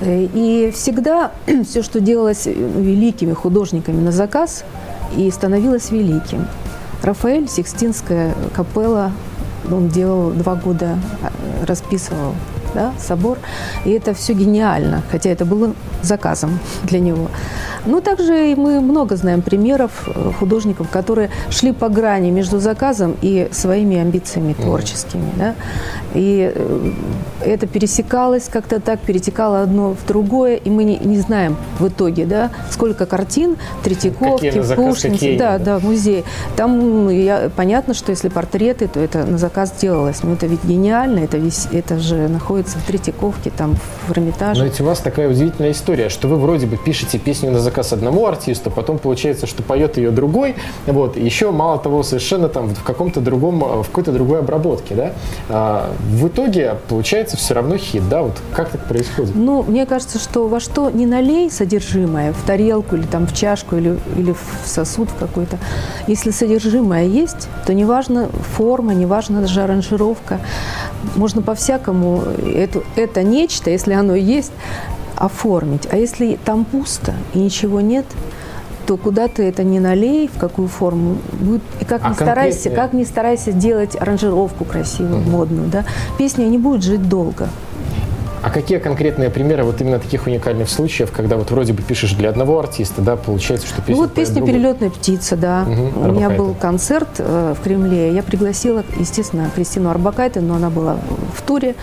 Э, 0.00 0.28
и 0.32 0.70
всегда 0.74 1.32
все, 1.68 1.82
что 1.82 2.00
делалось 2.00 2.46
великими 2.46 3.32
художниками 3.32 4.00
на 4.00 4.12
заказ, 4.12 4.64
и 5.16 5.30
становилось 5.30 5.90
великим. 5.90 6.46
Рафаэль, 7.02 7.48
Сикстинская 7.48 8.34
капелла, 8.54 9.12
он 9.72 9.88
делал 9.88 10.30
два 10.30 10.54
года, 10.54 10.98
э, 11.22 11.64
расписывал 11.64 12.34
да, 12.78 12.92
собор. 12.98 13.38
И 13.84 13.90
это 13.90 14.14
все 14.14 14.34
гениально, 14.34 15.02
хотя 15.10 15.30
это 15.30 15.44
было 15.44 15.74
заказом 16.02 16.58
для 16.84 17.00
него. 17.00 17.28
Ну, 17.86 18.00
также 18.00 18.54
мы 18.56 18.80
много 18.80 19.16
знаем 19.16 19.42
примеров 19.42 19.90
э, 20.06 20.32
художников, 20.38 20.88
которые 20.88 21.30
шли 21.50 21.72
по 21.72 21.88
грани 21.88 22.30
между 22.30 22.60
заказом 22.60 23.16
и 23.22 23.48
своими 23.50 23.96
амбициями 23.96 24.52
творческими. 24.52 25.30
Да? 25.36 25.54
И 26.14 26.52
э, 26.54 26.92
это 27.44 27.66
пересекалось 27.66 28.48
как-то 28.48 28.80
так, 28.80 29.00
перетекало 29.00 29.62
одно 29.62 29.94
в 29.94 30.06
другое, 30.06 30.56
и 30.56 30.70
мы 30.70 30.84
не, 30.84 30.98
не 30.98 31.18
знаем 31.18 31.56
в 31.78 31.88
итоге, 31.88 32.26
да, 32.26 32.50
сколько 32.70 33.06
картин 33.06 33.56
Третьяковки, 33.82 34.50
Пушкинцы, 34.76 35.36
да, 35.38 35.58
да, 35.58 35.78
в 35.78 35.84
музее. 35.84 36.24
Там 36.56 36.78
ну, 36.78 37.10
я, 37.10 37.50
понятно, 37.56 37.94
что 37.94 38.12
если 38.12 38.28
портреты, 38.28 38.86
то 38.88 39.00
это 39.00 39.24
на 39.24 39.38
заказ 39.38 39.72
делалось. 39.80 40.22
Но 40.22 40.34
это 40.34 40.46
ведь 40.46 40.62
гениально, 40.64 41.20
это, 41.20 41.38
весь, 41.38 41.68
это 41.72 41.98
же 41.98 42.28
находится 42.28 42.67
в 42.74 42.82
Третьяковке, 42.82 43.50
там 43.50 43.76
в 44.06 44.12
Эрмитаже. 44.12 44.60
Но 44.60 44.66
ведь 44.66 44.80
у 44.80 44.84
вас 44.84 45.00
такая 45.00 45.28
удивительная 45.28 45.72
история, 45.72 46.08
что 46.08 46.28
вы 46.28 46.36
вроде 46.36 46.66
бы 46.66 46.76
пишете 46.76 47.18
песню 47.18 47.50
на 47.50 47.60
заказ 47.60 47.92
одному 47.92 48.26
артисту, 48.26 48.70
потом 48.70 48.98
получается, 48.98 49.46
что 49.46 49.62
поет 49.62 49.96
ее 49.96 50.10
другой, 50.10 50.56
вот, 50.86 51.16
еще 51.16 51.50
мало 51.50 51.78
того, 51.78 52.02
совершенно 52.02 52.48
там 52.48 52.74
в 52.74 52.82
каком-то 52.82 53.20
другом, 53.20 53.82
в 53.82 53.86
какой-то 53.86 54.12
другой 54.12 54.40
обработке, 54.40 54.94
да, 54.94 55.12
а, 55.48 55.92
в 56.10 56.28
итоге 56.28 56.76
получается 56.88 57.36
все 57.36 57.54
равно 57.54 57.76
хит, 57.76 58.08
да, 58.08 58.22
вот 58.22 58.36
как 58.52 58.70
так 58.70 58.84
происходит? 58.86 59.34
Ну, 59.34 59.62
мне 59.62 59.86
кажется, 59.86 60.18
что 60.18 60.48
во 60.48 60.60
что 60.60 60.90
не 60.90 61.06
налей 61.06 61.50
содержимое, 61.50 62.32
в 62.32 62.42
тарелку 62.46 62.96
или 62.96 63.06
там 63.06 63.26
в 63.26 63.34
чашку 63.34 63.76
или, 63.76 63.98
или 64.16 64.32
в 64.32 64.66
сосуд 64.66 65.08
какой-то, 65.18 65.58
если 66.06 66.30
содержимое 66.30 67.04
есть, 67.04 67.48
то 67.66 67.74
неважно 67.74 68.28
форма, 68.56 68.94
неважно 68.94 69.40
даже 69.40 69.62
аранжировка, 69.62 70.40
можно 71.16 71.42
по-всякому 71.42 72.22
эту, 72.50 72.84
это 72.96 73.22
нечто, 73.22 73.70
если 73.70 73.92
оно 73.92 74.14
есть, 74.14 74.52
оформить. 75.16 75.88
А 75.90 75.96
если 75.96 76.38
там 76.44 76.64
пусто 76.64 77.14
и 77.34 77.38
ничего 77.38 77.80
нет, 77.80 78.06
то 78.86 78.96
куда 78.96 79.28
ты 79.28 79.44
это 79.44 79.64
не 79.64 79.80
налей, 79.80 80.30
в 80.34 80.38
какую 80.38 80.68
форму, 80.68 81.18
будет, 81.32 81.60
и 81.80 81.84
как 81.84 82.00
а 82.04 82.08
не 82.08 82.14
старайся, 82.14 82.70
как 82.70 82.94
не 82.94 83.04
старайся 83.04 83.52
делать 83.52 83.94
аранжировку 84.00 84.64
красивую, 84.64 85.20
угу. 85.20 85.30
модную, 85.30 85.68
да, 85.68 85.84
песня 86.16 86.44
не 86.44 86.56
будет 86.56 86.82
жить 86.82 87.06
долго. 87.06 87.48
А 88.42 88.50
какие 88.50 88.78
конкретные 88.78 89.30
примеры 89.30 89.64
вот 89.64 89.80
именно 89.80 89.98
таких 89.98 90.26
уникальных 90.26 90.68
случаев, 90.68 91.10
когда 91.12 91.36
вот 91.36 91.50
вроде 91.50 91.72
бы 91.72 91.82
пишешь 91.82 92.12
для 92.12 92.28
одного 92.28 92.58
артиста, 92.58 93.02
да, 93.02 93.16
получается, 93.16 93.66
что 93.66 93.82
песня 93.82 93.94
Ну 93.96 94.02
вот 94.02 94.14
песня 94.14 94.36
другу... 94.36 94.48
«Перелетная 94.48 94.90
птица», 94.90 95.36
да. 95.36 95.66
Угу, 95.66 96.08
У 96.08 96.12
меня 96.12 96.30
был 96.30 96.54
концерт 96.54 97.08
э, 97.18 97.54
в 97.58 97.62
Кремле. 97.62 98.12
Я 98.14 98.22
пригласила, 98.22 98.84
естественно, 98.98 99.50
Кристину 99.54 99.90
Арбакайте, 99.90 100.40
но 100.40 100.54
она 100.54 100.70
была 100.70 100.98
в 101.34 101.42
туре, 101.42 101.74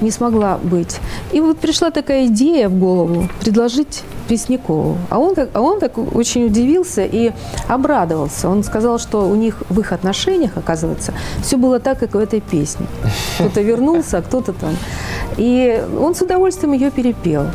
не 0.00 0.10
смогла 0.10 0.58
быть. 0.62 0.98
И 1.32 1.40
вот 1.40 1.58
пришла 1.58 1.90
такая 1.90 2.26
идея 2.26 2.68
в 2.68 2.78
голову 2.78 3.28
предложить 3.40 4.02
Преснякову. 4.28 4.96
А 5.10 5.18
он, 5.18 5.34
так, 5.34 5.50
а 5.52 5.60
он 5.60 5.80
так 5.80 5.98
очень 5.98 6.46
удивился 6.46 7.04
и 7.04 7.32
обрадовался. 7.68 8.48
Он 8.48 8.62
сказал, 8.62 8.98
что 8.98 9.28
у 9.28 9.34
них 9.34 9.62
в 9.68 9.80
их 9.80 9.92
отношениях, 9.92 10.52
оказывается, 10.56 11.12
все 11.42 11.56
было 11.56 11.80
так, 11.80 11.98
как 11.98 12.14
в 12.14 12.18
этой 12.18 12.40
песне. 12.40 12.86
Кто-то 13.36 13.60
вернулся, 13.60 14.18
а 14.18 14.22
кто-то 14.22 14.52
там. 14.52 14.76
И 15.36 15.82
он 16.02 16.14
с 16.14 16.22
удовольствием 16.22 16.72
ее 16.72 16.90
перепел. 16.90 17.46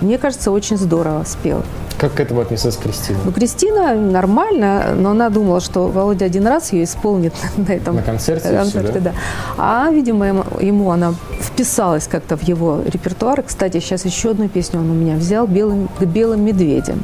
Мне 0.00 0.18
кажется, 0.18 0.50
очень 0.50 0.76
здорово 0.76 1.24
спел. 1.24 1.62
Как 1.98 2.12
к 2.12 2.20
этому 2.20 2.42
отнеслась 2.42 2.76
Кристина? 2.76 3.18
Ну, 3.24 3.32
Кристина 3.32 3.94
нормально, 3.94 4.94
но 4.94 5.10
она 5.10 5.30
думала, 5.30 5.60
что 5.60 5.88
Володя 5.88 6.26
один 6.26 6.46
раз 6.46 6.72
ее 6.74 6.84
исполнит 6.84 7.32
на 7.56 7.72
этом 7.72 7.96
на 7.96 8.02
концерте, 8.02 8.50
концерте 8.50 8.90
все, 8.90 9.00
да? 9.00 9.12
да. 9.12 9.14
А, 9.56 9.90
видимо, 9.90 10.26
ему, 10.26 10.44
ему 10.60 10.90
она 10.90 11.14
вписалась 11.40 12.06
как-то 12.06 12.36
в 12.36 12.42
его 12.42 12.82
репертуар. 12.84 13.42
Кстати, 13.42 13.80
сейчас 13.80 14.04
еще 14.04 14.32
одну 14.32 14.48
песню 14.48 14.80
он 14.80 14.90
у 14.90 14.94
меня 14.94 15.16
взял 15.16 15.46
«Белым, 15.46 15.88
к 15.88 16.02
белым 16.04 16.44
медведям». 16.44 17.02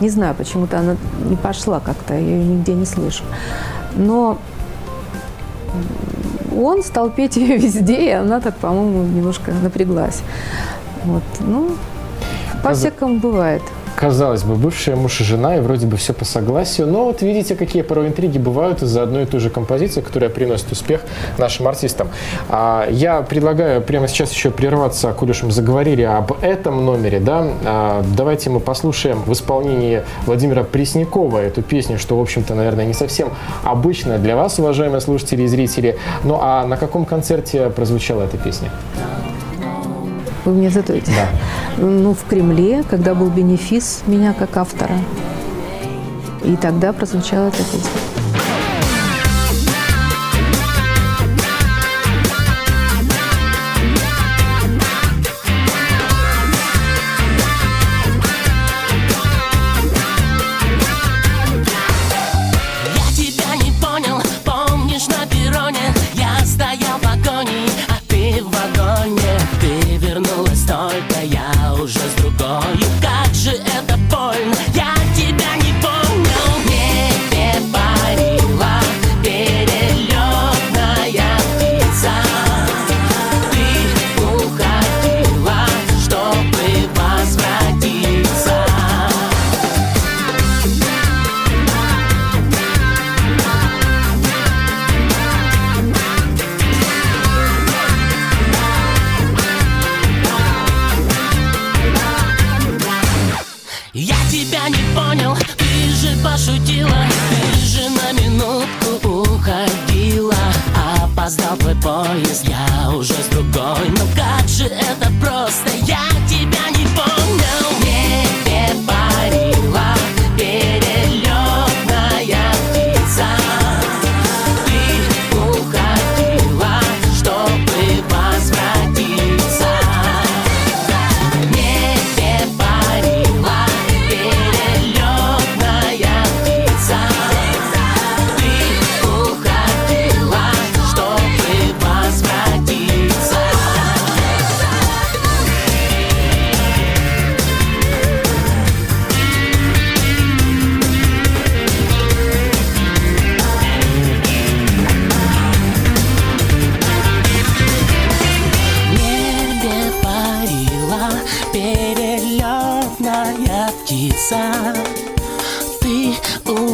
Не 0.00 0.08
знаю, 0.08 0.34
почему-то 0.34 0.78
она 0.78 0.96
не 1.28 1.36
пошла 1.36 1.80
как-то, 1.80 2.14
я 2.14 2.20
ее 2.20 2.42
нигде 2.42 2.72
не 2.72 2.86
слышу. 2.86 3.24
Но 3.94 4.38
он 6.56 6.82
стал 6.82 7.10
петь 7.10 7.36
ее 7.36 7.56
везде, 7.58 8.06
и 8.06 8.10
она 8.10 8.40
так, 8.40 8.56
по-моему, 8.56 9.02
немножко 9.04 9.52
напряглась. 9.52 10.22
Вот, 11.04 11.22
ну, 11.40 11.70
по-всякому 12.62 13.18
бывает 13.18 13.62
казалось 14.02 14.42
бы, 14.42 14.56
бывшая 14.56 14.96
муж 14.96 15.20
и 15.20 15.24
жена, 15.24 15.58
и 15.58 15.60
вроде 15.60 15.86
бы 15.86 15.96
все 15.96 16.12
по 16.12 16.24
согласию. 16.24 16.88
Но 16.88 17.04
вот 17.04 17.22
видите, 17.22 17.54
какие 17.54 17.82
порой 17.82 18.08
интриги 18.08 18.36
бывают 18.36 18.82
из-за 18.82 19.04
одной 19.04 19.22
и 19.22 19.26
той 19.26 19.38
же 19.38 19.48
композиции, 19.48 20.00
которая 20.00 20.28
приносит 20.28 20.72
успех 20.72 21.02
нашим 21.38 21.68
артистам. 21.68 22.08
А, 22.48 22.88
я 22.90 23.22
предлагаю 23.22 23.80
прямо 23.80 24.08
сейчас 24.08 24.32
еще 24.32 24.50
прерваться, 24.50 25.12
коль 25.12 25.30
уж 25.30 25.44
мы 25.44 25.52
заговорили 25.52 26.02
об 26.02 26.32
этом 26.42 26.84
номере, 26.84 27.20
да, 27.20 27.46
а, 27.64 28.04
давайте 28.16 28.50
мы 28.50 28.58
послушаем 28.58 29.22
в 29.22 29.32
исполнении 29.32 30.02
Владимира 30.26 30.64
Преснякова 30.64 31.38
эту 31.38 31.62
песню, 31.62 31.96
что, 32.00 32.18
в 32.18 32.20
общем-то, 32.20 32.56
наверное, 32.56 32.86
не 32.86 32.94
совсем 32.94 33.30
обычно 33.62 34.18
для 34.18 34.34
вас, 34.34 34.58
уважаемые 34.58 35.00
слушатели 35.00 35.42
и 35.42 35.46
зрители. 35.46 35.96
Ну 36.24 36.38
а 36.40 36.66
на 36.66 36.76
каком 36.76 37.04
концерте 37.04 37.70
прозвучала 37.70 38.22
эта 38.24 38.36
песня? 38.36 38.72
Вы 40.44 40.52
мне 40.52 40.70
задаете? 40.70 41.12
Да. 41.12 41.28
Ну, 41.78 42.14
в 42.14 42.24
Кремле, 42.24 42.82
когда 42.88 43.14
был 43.14 43.30
бенефис 43.30 44.02
меня 44.06 44.32
как 44.32 44.56
автора. 44.56 44.96
И 46.44 46.56
тогда 46.56 46.92
прозвучала 46.92 47.48
эта 47.48 47.58
песня. 47.58 48.11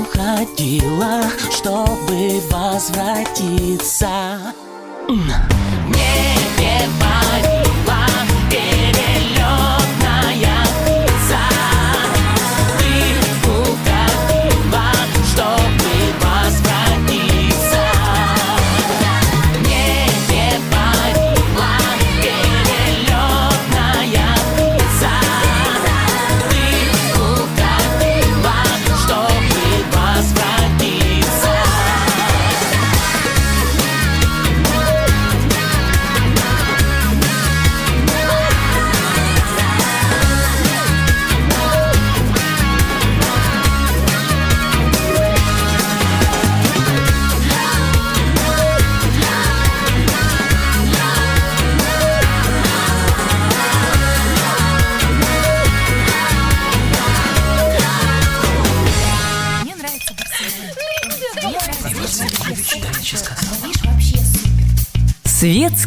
уходила, 0.08 1.22
чтобы 1.50 2.40
возвратиться. 2.50 4.08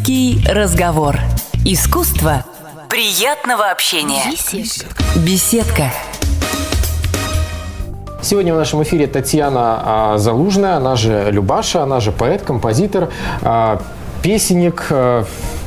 Светский 0.02 0.40
разговор. 0.48 1.16
Искусство 1.64 2.44
приятного 2.90 3.70
общения. 3.70 4.24
Беседка. 4.32 4.96
Беседка. 5.24 5.92
Сегодня 8.20 8.52
в 8.52 8.56
нашем 8.56 8.82
эфире 8.82 9.06
Татьяна 9.06 9.80
а, 9.84 10.18
Залужная, 10.18 10.78
она 10.78 10.96
же 10.96 11.28
Любаша, 11.30 11.84
она 11.84 12.00
же 12.00 12.10
поэт, 12.10 12.42
композитор, 12.42 13.10
а, 13.42 13.80
песенник, 14.22 14.86
а, 14.90 15.24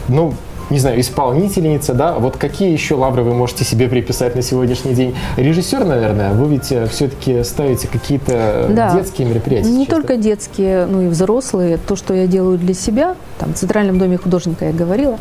ну, 0.09 0.33
не 0.69 0.79
знаю, 0.79 0.99
исполнительница, 0.99 1.93
да, 1.93 2.13
вот 2.13 2.37
какие 2.37 2.71
еще 2.71 2.95
лавры 2.95 3.23
вы 3.23 3.33
можете 3.33 3.63
себе 3.63 3.87
приписать 3.87 4.35
на 4.35 4.41
сегодняшний 4.41 4.93
день? 4.93 5.15
Режиссер, 5.37 5.85
наверное, 5.85 6.33
вы 6.33 6.53
ведь 6.53 6.71
э, 6.71 6.87
все-таки 6.87 7.43
ставите 7.43 7.87
какие-то 7.87 8.67
да. 8.69 8.95
детские 8.95 9.27
мероприятия. 9.27 9.69
Не 9.69 9.85
только 9.85 10.17
детские, 10.17 10.85
но 10.85 11.03
и 11.03 11.07
взрослые. 11.07 11.77
То, 11.77 11.95
что 11.95 12.13
я 12.13 12.27
делаю 12.27 12.57
для 12.57 12.73
себя, 12.73 13.15
там, 13.39 13.53
в 13.53 13.57
Центральном 13.57 13.99
доме 13.99 14.17
художника 14.17 14.65
я 14.65 14.71
говорила, 14.71 15.17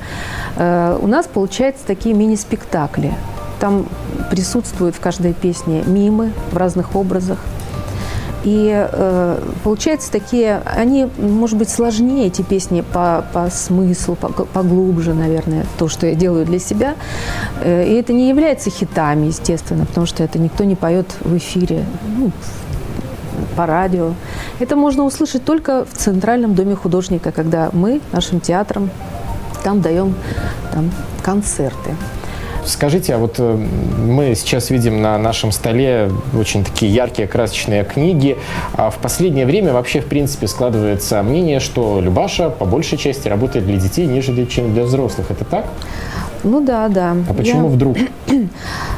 э, 0.57 0.99
у 1.01 1.07
нас 1.07 1.27
получаются 1.27 1.85
такие 1.87 2.15
мини-спектакли. 2.15 3.13
Там 3.61 3.87
присутствуют 4.31 4.97
в 4.97 5.01
каждой 5.01 5.33
песне 5.33 5.83
мимы 5.87 6.33
в 6.53 6.57
разных 6.57 6.97
образах. 6.97 7.39
И 8.45 8.71
э, 8.73 9.41
получается 9.63 10.13
такие, 10.13 10.63
они, 10.67 11.09
может 11.19 11.57
быть, 11.57 11.71
сложнее, 11.71 12.27
эти 12.27 12.43
песни 12.43 12.83
по, 12.83 13.25
по 13.33 13.49
смыслу, 13.51 14.17
по, 14.17 14.29
поглубже, 14.29 15.15
наверное, 15.15 15.65
то, 15.79 15.89
что 15.89 16.07
я 16.07 16.15
делаю 16.15 16.45
для 16.45 16.59
себя. 16.59 16.95
Э, 17.63 17.87
и 17.87 17.95
это 17.95 18.13
не 18.13 18.29
является 18.29 18.69
хитами, 18.71 19.27
естественно, 19.27 19.87
потому 19.87 20.07
что 20.07 20.23
это 20.23 20.39
никто 20.39 20.65
не 20.65 20.77
поет 20.77 21.07
в 21.21 21.37
эфире. 21.39 21.85
Ну, 22.19 22.33
по 23.57 23.67
радио. 23.67 24.13
Это 24.59 24.77
можно 24.77 25.05
услышать 25.05 25.45
только 25.45 25.85
в 25.85 25.97
Центральном 25.97 26.55
доме 26.55 26.75
художника, 26.75 27.33
когда 27.33 27.71
мы 27.73 28.01
нашим 28.13 28.41
театром 28.41 28.91
там 29.63 29.81
даем 29.81 30.15
там, 30.73 30.91
концерты. 31.23 31.97
Скажите, 32.67 33.15
а 33.15 33.19
вот 33.19 33.37
э, 33.39 33.55
мы 33.55 34.35
сейчас 34.35 34.71
видим 34.71 35.03
на 35.03 35.19
нашем 35.19 35.53
столе 35.53 36.11
очень 36.39 36.65
такие 36.65 36.93
яркие, 36.93 37.29
красочные 37.29 37.85
книги. 37.85 38.39
А 38.73 38.91
в 38.91 38.97
последнее 38.99 39.45
время 39.45 39.73
вообще, 39.73 40.01
в 40.01 40.07
принципе, 40.07 40.49
складывается 40.49 41.23
мнение, 41.23 41.61
что 41.61 42.01
Любаша 42.01 42.51
по 42.51 42.65
большей 42.65 42.97
части 42.97 43.29
работает 43.29 43.67
для 43.67 43.77
детей, 43.77 44.07
нежели 44.07 44.47
чем 44.47 44.73
для 44.73 44.85
взрослых. 44.85 45.31
Это 45.31 45.45
так? 45.45 45.67
Ну 46.45 46.61
да, 46.61 46.89
да. 46.89 47.17
А 47.29 47.35
почему 47.35 47.69
Я... 47.69 47.75
вдруг? 47.75 47.97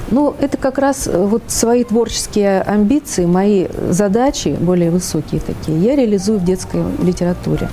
Ну, 0.09 0.37
это 0.40 0.56
как 0.56 0.78
раз 0.78 1.09
э, 1.09 1.26
вот 1.26 1.42
свои 1.48 1.82
творческие 1.82 2.62
амбиции, 2.62 3.26
мои 3.26 3.66
задачи, 3.90 4.56
более 4.61 4.92
высокие 4.92 5.40
такие, 5.40 5.80
я 5.80 5.96
реализую 5.96 6.38
в 6.38 6.44
детской 6.44 6.80
литературе. 7.02 7.68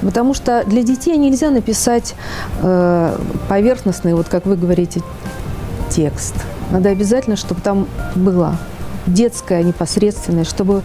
Потому 0.00 0.32
что 0.32 0.64
для 0.64 0.82
детей 0.82 1.18
нельзя 1.18 1.50
написать 1.50 2.14
э, 2.62 3.18
поверхностный, 3.50 4.14
вот 4.14 4.28
как 4.30 4.46
вы 4.46 4.56
говорите, 4.56 5.02
текст. 5.90 6.34
Надо 6.70 6.88
обязательно, 6.88 7.36
чтобы 7.36 7.60
там 7.60 7.86
была 8.14 8.56
детская 9.06 9.62
непосредственность, 9.62 10.50
чтобы 10.50 10.82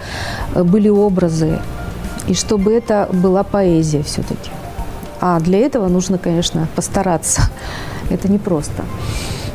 э, 0.54 0.64
были 0.64 0.90
образы, 0.90 1.60
и 2.28 2.34
чтобы 2.34 2.74
это 2.74 3.10
была 3.12 3.44
поэзия 3.44 4.04
все-таки. 4.04 4.52
А 5.20 5.40
для 5.40 5.60
этого 5.60 5.88
нужно, 5.88 6.18
конечно, 6.18 6.68
постараться. 6.76 7.44
Это 8.12 8.32
непросто. 8.32 8.84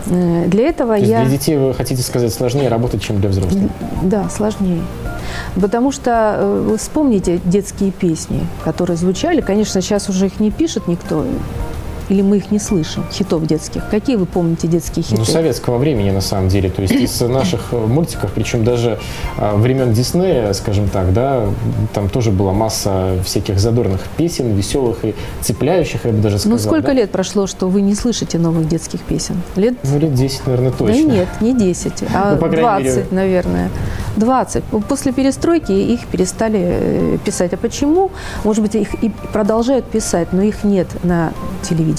Э, 0.09 0.47
для 0.47 0.69
этого 0.69 0.97
То 0.97 1.05
я... 1.05 1.25
Для 1.25 1.37
детей 1.37 1.57
вы 1.57 1.75
хотите 1.75 2.03
сказать 2.03 2.33
сложнее 2.33 2.69
работать, 2.69 3.03
чем 3.03 3.21
для 3.21 3.31
взрослых? 3.31 3.71
Да, 4.03 4.29
сложнее. 4.29 4.83
Потому 5.61 5.93
что 5.93 6.37
э, 6.39 6.65
вы 6.69 6.79
вспомните 6.79 7.41
детские 7.45 7.91
песни, 7.91 8.47
которые 8.65 8.97
звучали. 8.97 9.41
Конечно, 9.41 9.81
сейчас 9.81 10.09
уже 10.09 10.27
их 10.27 10.41
не 10.41 10.51
пишет 10.51 10.89
никто, 10.89 11.25
или 12.09 12.23
мы 12.23 12.39
их 12.39 12.51
не 12.51 12.59
слышим, 12.59 13.05
хитов 13.13 13.47
детских? 13.47 13.89
Какие 13.91 14.17
вы 14.17 14.27
помните 14.27 14.69
детские 14.69 15.03
хиты? 15.03 15.19
Ну, 15.19 15.25
советского 15.25 15.79
времени, 15.79 16.11
на 16.11 16.21
самом 16.21 16.49
деле. 16.49 16.71
То 16.71 16.83
есть 16.83 16.95
из 16.95 17.21
наших 17.29 17.73
мультиков, 17.73 18.33
причем 18.35 18.65
даже 18.65 18.99
а, 19.37 19.57
времен 19.57 19.93
Диснея, 19.93 20.53
скажем 20.53 20.89
так, 20.89 21.13
да, 21.13 21.47
там 21.95 22.09
тоже 22.09 22.31
была 22.31 22.53
масса 22.53 23.19
всяких 23.25 23.59
задорных 23.59 24.01
песен, 24.17 24.55
веселых 24.55 25.05
и 25.05 25.15
цепляющих, 25.41 26.05
я 26.05 26.13
бы 26.13 26.19
даже 26.19 26.39
сказал. 26.39 26.57
Ну, 26.57 26.63
сколько 26.63 26.89
да? 26.89 26.93
лет 26.93 27.11
прошло, 27.11 27.47
что 27.47 27.69
вы 27.69 27.81
не 27.81 27.95
слышите 27.95 28.39
новых 28.39 28.69
детских 28.69 29.01
песен? 29.01 29.41
Лет? 29.57 29.75
Ну, 29.83 29.99
лет 29.99 30.15
10, 30.15 30.47
наверное, 30.47 30.73
точно. 30.73 31.09
Да 31.09 31.15
нет, 31.15 31.29
не 31.41 31.55
10, 31.55 31.93
а 32.15 32.39
ну, 32.41 32.49
20, 32.49 32.85
мере... 32.85 33.07
наверное. 33.11 33.71
20. 34.17 34.65
После 34.89 35.13
перестройки 35.13 35.73
их 35.73 36.07
перестали 36.07 36.61
э, 36.63 37.19
писать. 37.25 37.53
А 37.53 37.57
почему? 37.57 38.11
Может 38.45 38.63
быть, 38.63 38.75
их 38.75 38.95
и 39.03 39.11
продолжают 39.33 39.85
писать, 39.85 40.33
но 40.33 40.43
их 40.43 40.65
нет 40.65 40.89
на 41.05 41.33
телевидении. 41.63 41.96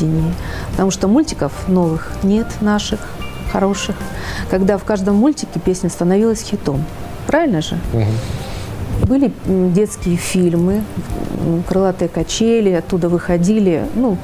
Потому 0.71 0.91
что 0.91 1.07
мультиков 1.07 1.51
новых 1.67 2.11
нет 2.23 2.47
наших, 2.61 2.99
хороших. 3.51 3.95
Когда 4.49 4.77
в 4.77 4.83
каждом 4.83 5.15
мультике 5.15 5.59
песня 5.59 5.89
становилась 5.89 6.41
хитом. 6.41 6.83
Правильно 7.27 7.61
же? 7.61 7.77
Угу. 7.93 9.07
Были 9.07 9.31
детские 9.45 10.17
фильмы, 10.17 10.83
крылатые 11.67 12.09
качели, 12.09 12.71
оттуда 12.71 13.09
выходили, 13.09 13.85
ну, 13.95 14.17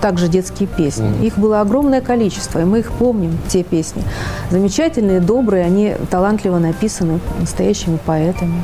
также 0.00 0.28
детские 0.28 0.68
песни. 0.68 1.08
Mm. 1.08 1.26
Их 1.26 1.38
было 1.38 1.60
огромное 1.60 2.00
количество, 2.00 2.60
и 2.60 2.64
мы 2.64 2.80
их 2.80 2.92
помним, 2.92 3.38
те 3.48 3.62
песни. 3.62 4.02
Замечательные, 4.50 5.20
добрые, 5.20 5.64
они 5.64 5.94
талантливо 6.10 6.58
написаны 6.58 7.20
настоящими 7.40 7.98
поэтами. 8.04 8.62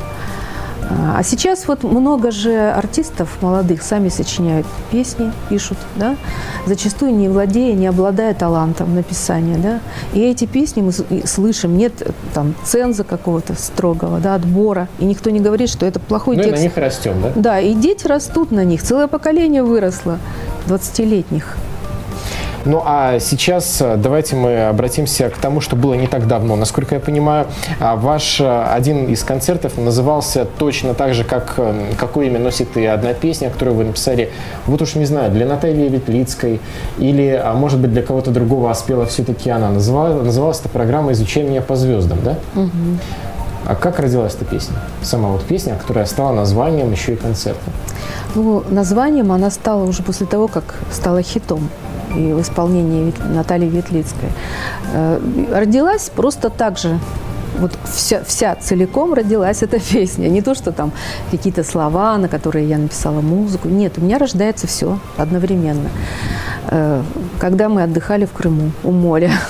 А 0.89 1.21
сейчас 1.23 1.67
вот 1.67 1.83
много 1.83 2.31
же 2.31 2.71
артистов 2.71 3.37
молодых 3.41 3.83
сами 3.83 4.09
сочиняют 4.09 4.65
песни, 4.91 5.31
пишут, 5.49 5.77
да, 5.95 6.15
зачастую 6.65 7.13
не 7.13 7.29
владея, 7.29 7.75
не 7.75 7.85
обладая 7.87 8.33
талантом 8.33 8.95
написания, 8.95 9.57
да. 9.57 9.79
И 10.13 10.21
эти 10.21 10.45
песни 10.45 10.81
мы 10.81 10.91
слышим, 11.27 11.77
нет 11.77 11.93
там 12.33 12.55
ценза 12.63 13.03
какого-то 13.03 13.53
строгого, 13.53 14.19
да, 14.19 14.35
отбора, 14.35 14.87
и 14.99 15.05
никто 15.05 15.29
не 15.29 15.39
говорит, 15.39 15.69
что 15.69 15.85
это 15.85 15.99
плохой 15.99 16.37
ну, 16.37 16.43
текст. 16.43 16.55
И 16.55 16.59
на 16.59 16.63
них 16.63 16.77
растем, 16.77 17.21
да? 17.21 17.31
Да, 17.35 17.59
и 17.59 17.73
дети 17.75 18.07
растут 18.07 18.51
на 18.51 18.63
них, 18.63 18.81
целое 18.81 19.07
поколение 19.07 19.63
выросло, 19.63 20.17
20-летних. 20.67 21.57
Ну 22.69 22.83
а 22.85 23.17
сейчас 23.19 23.81
э, 23.81 23.97
давайте 23.97 24.35
мы 24.35 24.67
обратимся 24.67 25.31
к 25.31 25.37
тому, 25.37 25.59
что 25.59 25.75
было 25.75 25.95
не 25.95 26.05
так 26.05 26.27
давно. 26.27 26.55
Насколько 26.55 26.95
я 26.95 27.01
понимаю, 27.01 27.47
а, 27.79 27.95
ваш 27.95 28.39
э, 28.39 28.63
один 28.63 29.07
из 29.07 29.23
концертов 29.23 29.79
назывался 29.79 30.45
точно 30.45 30.93
так 30.93 31.15
же, 31.15 31.23
как 31.23 31.55
э, 31.57 31.93
какое 31.97 32.27
имя 32.27 32.37
носит 32.39 32.77
и 32.77 32.85
одна 32.85 33.15
песня, 33.15 33.49
которую 33.49 33.75
вы 33.75 33.85
написали, 33.85 34.31
вот 34.67 34.83
уж 34.83 34.93
не 34.93 35.05
знаю, 35.05 35.31
для 35.31 35.47
Натальи 35.47 35.89
Ветлицкой 35.89 36.61
или, 36.99 37.41
а 37.43 37.55
может 37.55 37.79
быть, 37.79 37.91
для 37.91 38.03
кого-то 38.03 38.29
другого, 38.29 38.69
а 38.69 38.75
спела 38.75 39.07
все-таки 39.07 39.49
она. 39.49 39.71
Называлась, 39.71 40.23
называлась 40.23 40.59
эта 40.59 40.69
программа 40.69 41.13
«Изучай 41.13 41.41
меня 41.41 41.63
по 41.63 41.75
звездам», 41.75 42.19
да? 42.23 42.35
Угу. 42.53 42.69
А 43.65 43.73
как 43.73 43.99
родилась 43.99 44.35
эта 44.35 44.45
песня? 44.45 44.75
Сама 45.01 45.29
вот 45.29 45.41
песня, 45.41 45.75
которая 45.75 46.05
стала 46.05 46.33
названием 46.33 46.91
еще 46.91 47.13
и 47.13 47.15
концерта. 47.15 47.71
Ну, 48.35 48.63
названием 48.69 49.31
она 49.31 49.49
стала 49.49 49.85
уже 49.85 50.03
после 50.03 50.27
того, 50.27 50.47
как 50.47 50.75
стала 50.91 51.23
хитом 51.23 51.67
и 52.15 52.33
в 52.33 52.41
исполнении 52.41 53.13
Натальи 53.33 53.69
Ветлицкой. 53.69 54.29
Э, 54.93 55.19
родилась 55.51 56.09
просто 56.09 56.49
так 56.49 56.77
же 56.77 56.99
вот 57.57 57.71
вся, 57.83 58.23
вся 58.23 58.55
целиком 58.55 59.13
родилась 59.13 59.63
эта 59.63 59.79
песня. 59.93 60.27
Не 60.27 60.41
то, 60.41 60.55
что 60.55 60.71
там 60.71 60.91
какие-то 61.31 61.63
слова, 61.63 62.17
на 62.17 62.27
которые 62.27 62.67
я 62.67 62.77
написала 62.77 63.21
музыку. 63.21 63.67
Нет, 63.67 63.97
у 63.97 64.01
меня 64.01 64.17
рождается 64.17 64.67
все 64.67 64.99
одновременно. 65.17 65.89
Э, 66.67 67.03
когда 67.39 67.69
мы 67.69 67.83
отдыхали 67.83 68.25
в 68.25 68.31
Крыму 68.31 68.71
у 68.83 68.91
моря. 68.91 69.31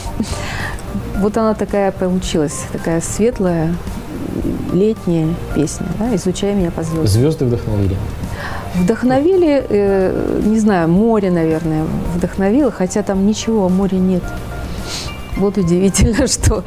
Вот 1.19 1.35
она 1.35 1.53
такая 1.53 1.91
получилась, 1.91 2.61
такая 2.71 3.01
светлая, 3.01 3.75
летняя 4.71 5.27
песня, 5.53 5.85
да, 5.99 6.15
«Изучай 6.15 6.53
меня 6.53 6.71
по 6.71 6.81
звездам». 6.81 7.07
Звезды 7.07 7.43
вдохновили. 7.43 7.97
Вдохновили, 8.79 9.65
э, 9.69 10.41
не 10.45 10.59
знаю, 10.59 10.87
море, 10.87 11.31
наверное, 11.31 11.85
вдохновило, 12.15 12.71
хотя 12.71 13.03
там 13.03 13.25
ничего 13.25 13.65
о 13.65 13.69
море 13.69 13.97
нет. 13.97 14.23
Вот 15.37 15.57
удивительно, 15.57 16.27
что 16.27 16.63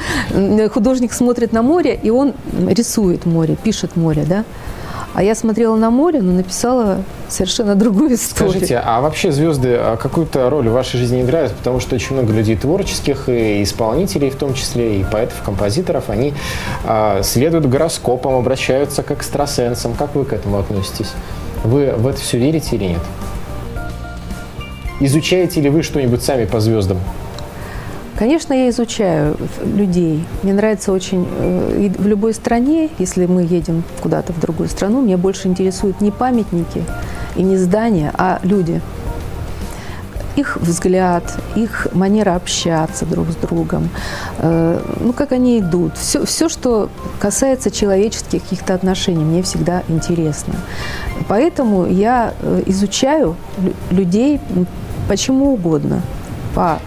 художник 0.69 1.13
смотрит 1.13 1.53
на 1.53 1.63
море, 1.63 1.99
и 2.01 2.11
он 2.11 2.35
рисует 2.69 3.27
море, 3.27 3.57
пишет 3.63 3.97
море, 3.97 4.25
да? 4.29 4.45
А 5.15 5.23
я 5.23 5.35
смотрела 5.35 5.77
на 5.77 5.91
море, 5.91 6.23
но 6.23 6.33
написала 6.33 7.03
совершенно 7.29 7.75
другую 7.75 8.15
историю. 8.15 8.53
Скажите, 8.53 8.79
а 8.83 9.03
вообще 9.03 9.31
звезды 9.31 9.75
а 9.75 9.97
какую-то 9.97 10.49
роль 10.49 10.69
в 10.69 10.73
вашей 10.73 10.99
жизни 10.99 11.21
играют? 11.21 11.53
Потому 11.53 11.81
что 11.81 11.95
очень 11.95 12.15
много 12.17 12.33
людей 12.33 12.57
творческих, 12.57 13.29
и 13.29 13.63
исполнителей 13.63 14.31
в 14.31 14.37
том 14.37 14.55
числе, 14.55 15.01
и 15.01 15.05
поэтов, 15.05 15.43
композиторов, 15.45 16.09
они 16.09 16.33
а, 16.85 17.23
следуют 17.23 17.67
гороскопам, 17.67 18.37
обращаются 18.37 19.03
к 19.03 19.11
экстрасенсам. 19.11 19.95
Как 19.95 20.15
вы 20.15 20.25
к 20.25 20.33
этому 20.33 20.59
относитесь? 20.59 21.13
Вы 21.65 21.93
в 21.93 22.07
это 22.07 22.21
все 22.21 22.39
верите 22.39 22.77
или 22.77 22.85
нет? 22.85 23.01
Изучаете 25.01 25.61
ли 25.61 25.71
вы 25.71 25.83
что-нибудь 25.83 26.23
сами 26.23 26.45
по 26.45 26.61
звездам? 26.61 26.99
Конечно, 28.19 28.53
я 28.53 28.69
изучаю 28.71 29.37
людей. 29.65 30.25
Мне 30.43 30.53
нравится 30.53 30.93
очень 30.93 31.27
э, 31.39 31.91
в 31.99 32.07
любой 32.07 32.35
стране, 32.35 32.89
если 32.99 33.27
мы 33.27 33.43
едем 33.43 33.83
куда-то 34.01 34.33
в 34.33 34.39
другую 34.39 34.69
страну, 34.69 35.03
меня 35.03 35.19
больше 35.19 35.49
интересуют 35.49 36.01
не 36.01 36.11
памятники 36.11 36.85
и 37.35 37.43
не 37.43 37.57
здания, 37.57 38.13
а 38.17 38.39
люди. 38.45 38.81
Их 40.37 40.57
взгляд, 40.57 41.39
их 41.57 41.89
манера 41.93 42.35
общаться 42.37 43.05
друг 43.05 43.31
с 43.31 43.37
другом, 43.37 43.89
э, 44.39 44.81
ну, 45.01 45.13
как 45.13 45.33
они 45.33 45.59
идут. 45.59 45.97
Все, 45.97 46.25
все, 46.25 46.49
что 46.49 46.89
касается 47.21 47.71
человеческих 47.71 48.43
каких-то 48.43 48.75
отношений, 48.75 49.25
мне 49.25 49.43
всегда 49.43 49.83
интересно. 49.89 50.55
Поэтому 51.29 51.87
я 51.87 52.35
э, 52.41 52.63
изучаю 52.67 53.37
людей 53.91 54.41
почему 55.09 55.53
угодно 55.55 56.01
по 56.55 56.79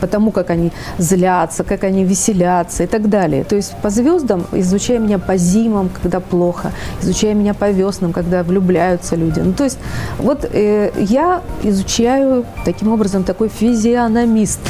потому 0.00 0.30
как 0.30 0.50
они 0.50 0.72
злятся, 0.98 1.64
как 1.64 1.84
они 1.84 2.04
веселятся 2.04 2.84
и 2.84 2.86
так 2.86 3.08
далее. 3.08 3.44
То 3.44 3.56
есть 3.56 3.74
по 3.82 3.90
звездам 3.90 4.46
изучая 4.52 4.98
меня 4.98 5.18
по 5.18 5.36
зимам, 5.36 5.90
когда 6.02 6.20
плохо, 6.20 6.72
изучая 7.02 7.34
меня 7.34 7.54
по 7.54 7.70
веснам, 7.70 8.12
когда 8.12 8.42
влюбляются 8.42 9.16
люди. 9.16 9.40
Ну, 9.40 9.52
то 9.52 9.64
есть 9.64 9.78
вот 10.18 10.44
э, 10.44 10.90
я 10.98 11.42
изучаю 11.62 12.44
таким 12.64 12.92
образом 12.92 13.24
такой 13.24 13.48
физиономист. 13.48 14.60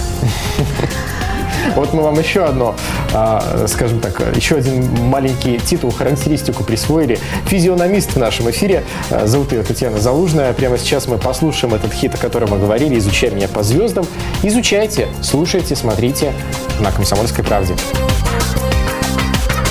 Вот 1.74 1.92
мы 1.92 2.02
вам 2.02 2.18
еще 2.18 2.44
одно, 2.44 2.74
а, 3.12 3.66
скажем 3.68 4.00
так, 4.00 4.36
еще 4.36 4.56
один 4.56 4.88
маленький 5.04 5.58
титул, 5.58 5.90
характеристику 5.90 6.64
присвоили. 6.64 7.18
Физиономист 7.46 8.14
в 8.14 8.16
нашем 8.18 8.50
эфире. 8.50 8.84
А, 9.10 9.26
зовут 9.26 9.52
ее 9.52 9.62
Татьяна 9.62 9.98
Залужная. 9.98 10.52
Прямо 10.52 10.78
сейчас 10.78 11.06
мы 11.06 11.18
послушаем 11.18 11.74
этот 11.74 11.92
хит, 11.92 12.14
о 12.14 12.18
котором 12.18 12.50
мы 12.50 12.58
говорили, 12.58 12.98
«Изучай 12.98 13.30
меня 13.30 13.48
по 13.48 13.62
звездам». 13.62 14.06
Изучайте, 14.42 15.08
слушайте, 15.22 15.76
смотрите 15.76 16.32
на 16.80 16.90
«Комсомольской 16.92 17.44
правде». 17.44 17.74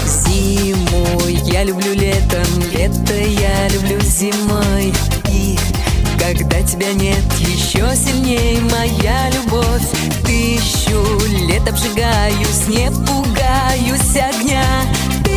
Зимой 0.06 1.34
я 1.46 1.64
люблю 1.64 1.94
летом, 1.94 2.46
лето 2.72 3.14
я 3.14 3.68
люблю 3.70 4.00
зимой. 4.02 4.94
Когда 6.28 6.62
тебя 6.62 6.92
нет, 6.92 7.24
еще 7.40 7.96
сильнее 7.96 8.60
моя 8.60 9.30
любовь. 9.30 9.88
Тысячу 10.26 11.02
лет 11.48 11.66
обжигаюсь, 11.70 12.68
не 12.68 12.92
пугаюсь 12.92 14.18
огня. 14.18 14.66
Тысячу 15.24 15.37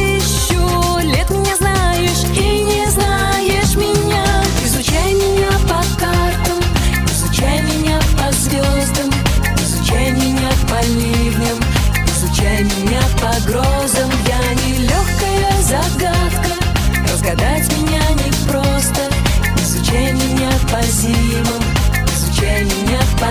по. 23.20 23.26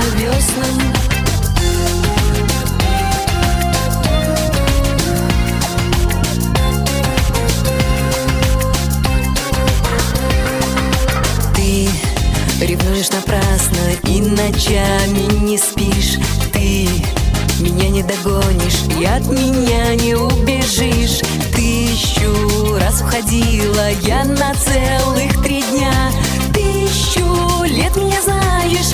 Ты 11.56 11.90
ревнуешь 12.66 13.10
напрасно 13.10 13.80
и 14.04 14.22
ночами 14.22 15.44
не 15.44 15.58
спишь. 15.58 16.18
Ты 16.54 16.88
меня 17.60 17.90
не 17.90 18.04
догонишь 18.04 18.84
и 19.00 19.06
от 19.06 19.26
меня 19.28 19.96
не 19.96 20.16
убежишь 20.16 21.22
Тысячу 21.54 22.78
раз 22.78 23.02
уходила 23.02 23.90
я 24.04 24.24
на 24.24 24.54
целых 24.56 25.42
три 25.44 25.62
дня 25.64 26.12
Тысячу 26.54 27.64
лет 27.64 27.96
меня 27.98 28.22
знаешь 28.22 28.94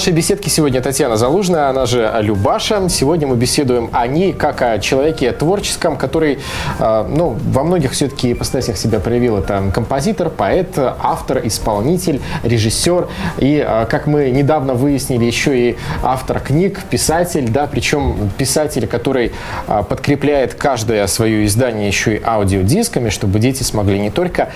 нашей 0.00 0.14
беседке 0.14 0.48
сегодня 0.48 0.80
Татьяна 0.80 1.18
Залужная, 1.18 1.68
она 1.68 1.84
же 1.84 2.10
Любаша. 2.22 2.88
Сегодня 2.88 3.26
мы 3.26 3.36
беседуем 3.36 3.90
о 3.92 4.06
ней 4.06 4.32
как 4.32 4.62
о 4.62 4.78
человеке 4.78 5.30
творческом, 5.32 5.98
который 5.98 6.38
э, 6.78 7.06
ну, 7.06 7.36
во 7.52 7.64
многих 7.64 7.90
все-таки 7.90 8.32
ипостасях 8.32 8.78
себя 8.78 8.98
проявил. 8.98 9.36
Это 9.36 9.70
композитор, 9.74 10.30
поэт, 10.30 10.68
автор, 10.78 11.46
исполнитель, 11.46 12.22
режиссер. 12.42 13.08
И, 13.36 13.62
э, 13.62 13.84
как 13.90 14.06
мы 14.06 14.30
недавно 14.30 14.72
выяснили, 14.72 15.26
еще 15.26 15.58
и 15.58 15.76
автор 16.02 16.40
книг, 16.40 16.80
писатель. 16.88 17.50
Да, 17.50 17.66
причем 17.66 18.30
писатель, 18.38 18.86
который 18.86 19.32
э, 19.68 19.82
подкрепляет 19.86 20.54
каждое 20.54 21.06
свое 21.08 21.44
издание 21.44 21.88
еще 21.88 22.16
и 22.16 22.22
аудиодисками, 22.24 23.10
чтобы 23.10 23.38
дети 23.38 23.64
смогли 23.64 23.98
не 23.98 24.10
только 24.10 24.48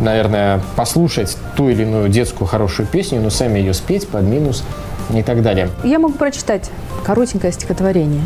наверное, 0.00 0.60
послушать 0.76 1.36
ту 1.56 1.68
или 1.68 1.82
иную 1.82 2.08
детскую 2.08 2.46
хорошую 2.46 2.86
песню, 2.86 3.20
но 3.20 3.30
сами 3.30 3.58
ее 3.58 3.74
спеть 3.74 4.08
под 4.08 4.22
минус 4.22 4.64
и 5.14 5.22
так 5.22 5.42
далее. 5.42 5.70
Я 5.84 5.98
могу 5.98 6.14
прочитать 6.14 6.70
коротенькое 7.04 7.52
стихотворение. 7.52 8.22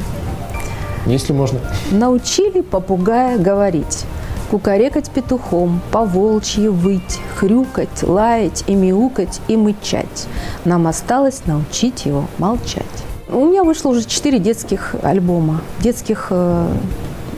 Если 1.06 1.32
можно. 1.32 1.58
Научили 1.90 2.60
попугая 2.60 3.38
говорить, 3.38 4.04
кукарекать 4.50 5.10
петухом, 5.10 5.80
по 5.90 6.04
волчьи 6.04 6.68
выть, 6.68 7.18
хрюкать, 7.36 8.02
лаять 8.02 8.64
и 8.66 8.74
мяукать 8.74 9.40
и 9.48 9.56
мычать. 9.56 10.26
Нам 10.64 10.86
осталось 10.86 11.42
научить 11.46 12.06
его 12.06 12.26
молчать. 12.38 12.84
У 13.28 13.46
меня 13.46 13.64
вышло 13.64 13.88
уже 13.88 14.04
четыре 14.04 14.38
детских 14.38 14.94
альбома, 15.02 15.62
детских 15.80 16.28
э, 16.30 16.68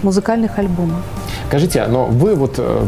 музыкальных 0.02 0.58
альбома. 0.58 1.02
Скажите, 1.48 1.86
но 1.86 2.06
вы 2.06 2.34
вот, 2.34 2.54
э, 2.58 2.84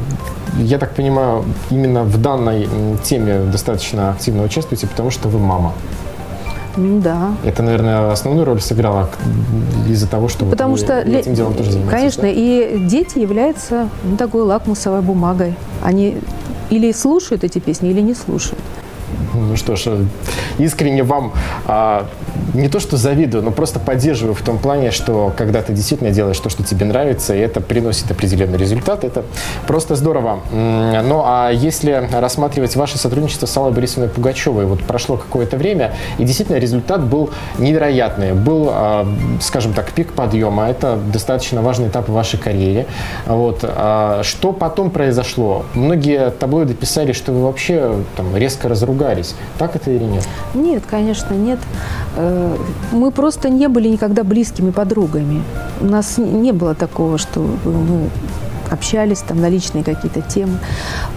я 0.58 0.78
так 0.78 0.94
понимаю, 0.94 1.44
именно 1.70 2.02
в 2.04 2.20
данной 2.20 2.68
теме 3.04 3.40
достаточно 3.52 4.10
активно 4.10 4.42
участвуете, 4.42 4.86
потому 4.86 5.10
что 5.10 5.28
вы 5.28 5.38
мама. 5.38 5.72
Ну 6.76 7.00
да. 7.00 7.32
Это, 7.44 7.62
наверное, 7.62 8.10
основную 8.10 8.44
роль 8.44 8.60
сыграло 8.60 9.04
к- 9.06 9.88
из-за 9.88 10.06
того, 10.08 10.28
что 10.28 10.44
вот 10.44 10.50
Потому 10.52 10.72
вы 10.72 10.78
что, 10.78 10.98
этим 11.00 11.34
делом 11.34 11.54
тоже 11.54 11.70
занимаетесь. 11.72 11.96
конечно, 11.96 12.22
да? 12.24 12.28
и 12.30 12.78
дети 12.80 13.18
являются 13.18 13.88
ну, 14.04 14.16
такой 14.16 14.42
лакмусовой 14.42 15.00
бумагой. 15.00 15.54
Они 15.82 16.18
или 16.68 16.92
слушают 16.92 17.44
эти 17.44 17.60
песни, 17.60 17.90
или 17.90 18.00
не 18.00 18.14
слушают. 18.14 18.58
Ну 19.36 19.56
что 19.56 19.76
ж, 19.76 20.06
искренне 20.58 21.02
вам 21.02 21.32
а, 21.66 22.06
не 22.54 22.68
то 22.68 22.80
что 22.80 22.96
завидую, 22.96 23.42
но 23.42 23.50
просто 23.50 23.78
поддерживаю 23.78 24.34
в 24.34 24.42
том 24.42 24.58
плане, 24.58 24.90
что 24.90 25.32
когда 25.36 25.62
ты 25.62 25.72
действительно 25.72 26.10
делаешь 26.10 26.38
то, 26.38 26.48
что 26.48 26.62
тебе 26.62 26.86
нравится, 26.86 27.34
и 27.34 27.38
это 27.38 27.60
приносит 27.60 28.10
определенный 28.10 28.58
результат, 28.58 29.04
это 29.04 29.24
просто 29.66 29.94
здорово. 29.94 30.40
Ну 30.52 31.22
а 31.24 31.50
если 31.50 32.08
рассматривать 32.12 32.76
ваше 32.76 32.98
сотрудничество 32.98 33.46
с 33.46 33.56
Аллой 33.56 33.72
Борисовной 33.72 34.08
Пугачевой, 34.08 34.66
вот 34.66 34.82
прошло 34.84 35.16
какое-то 35.16 35.56
время, 35.56 35.92
и 36.18 36.24
действительно 36.24 36.56
результат 36.56 37.04
был 37.04 37.30
невероятный. 37.58 38.32
Был, 38.32 38.68
а, 38.70 39.06
скажем 39.40 39.72
так, 39.72 39.92
пик 39.92 40.12
подъема, 40.12 40.68
это 40.68 40.98
достаточно 41.12 41.62
важный 41.62 41.88
этап 41.88 42.08
в 42.08 42.12
вашей 42.12 42.38
карьере. 42.38 42.86
Вот. 43.26 43.60
а 43.62 44.22
Что 44.22 44.52
потом 44.52 44.90
произошло? 44.90 45.64
Многие 45.74 46.30
таблоиды 46.30 46.74
писали, 46.74 47.12
что 47.12 47.32
вы 47.32 47.44
вообще 47.44 47.96
там, 48.16 48.36
резко 48.36 48.68
разругались. 48.68 49.25
Получилось. 49.26 49.34
Так 49.58 49.76
это 49.76 49.90
или 49.90 50.04
нет? 50.04 50.28
Нет, 50.54 50.82
конечно, 50.88 51.34
нет. 51.34 51.58
Э, 52.16 52.56
мы 52.92 53.10
просто 53.10 53.48
не 53.48 53.68
были 53.68 53.88
никогда 53.88 54.24
близкими 54.24 54.70
подругами. 54.70 55.42
У 55.80 55.86
нас 55.86 56.18
не 56.18 56.52
было 56.52 56.74
такого, 56.74 57.18
что 57.18 57.40
мы 57.40 58.10
общались 58.70 59.20
там 59.20 59.40
на 59.40 59.48
личные 59.48 59.84
какие-то 59.84 60.22
темы. 60.22 60.58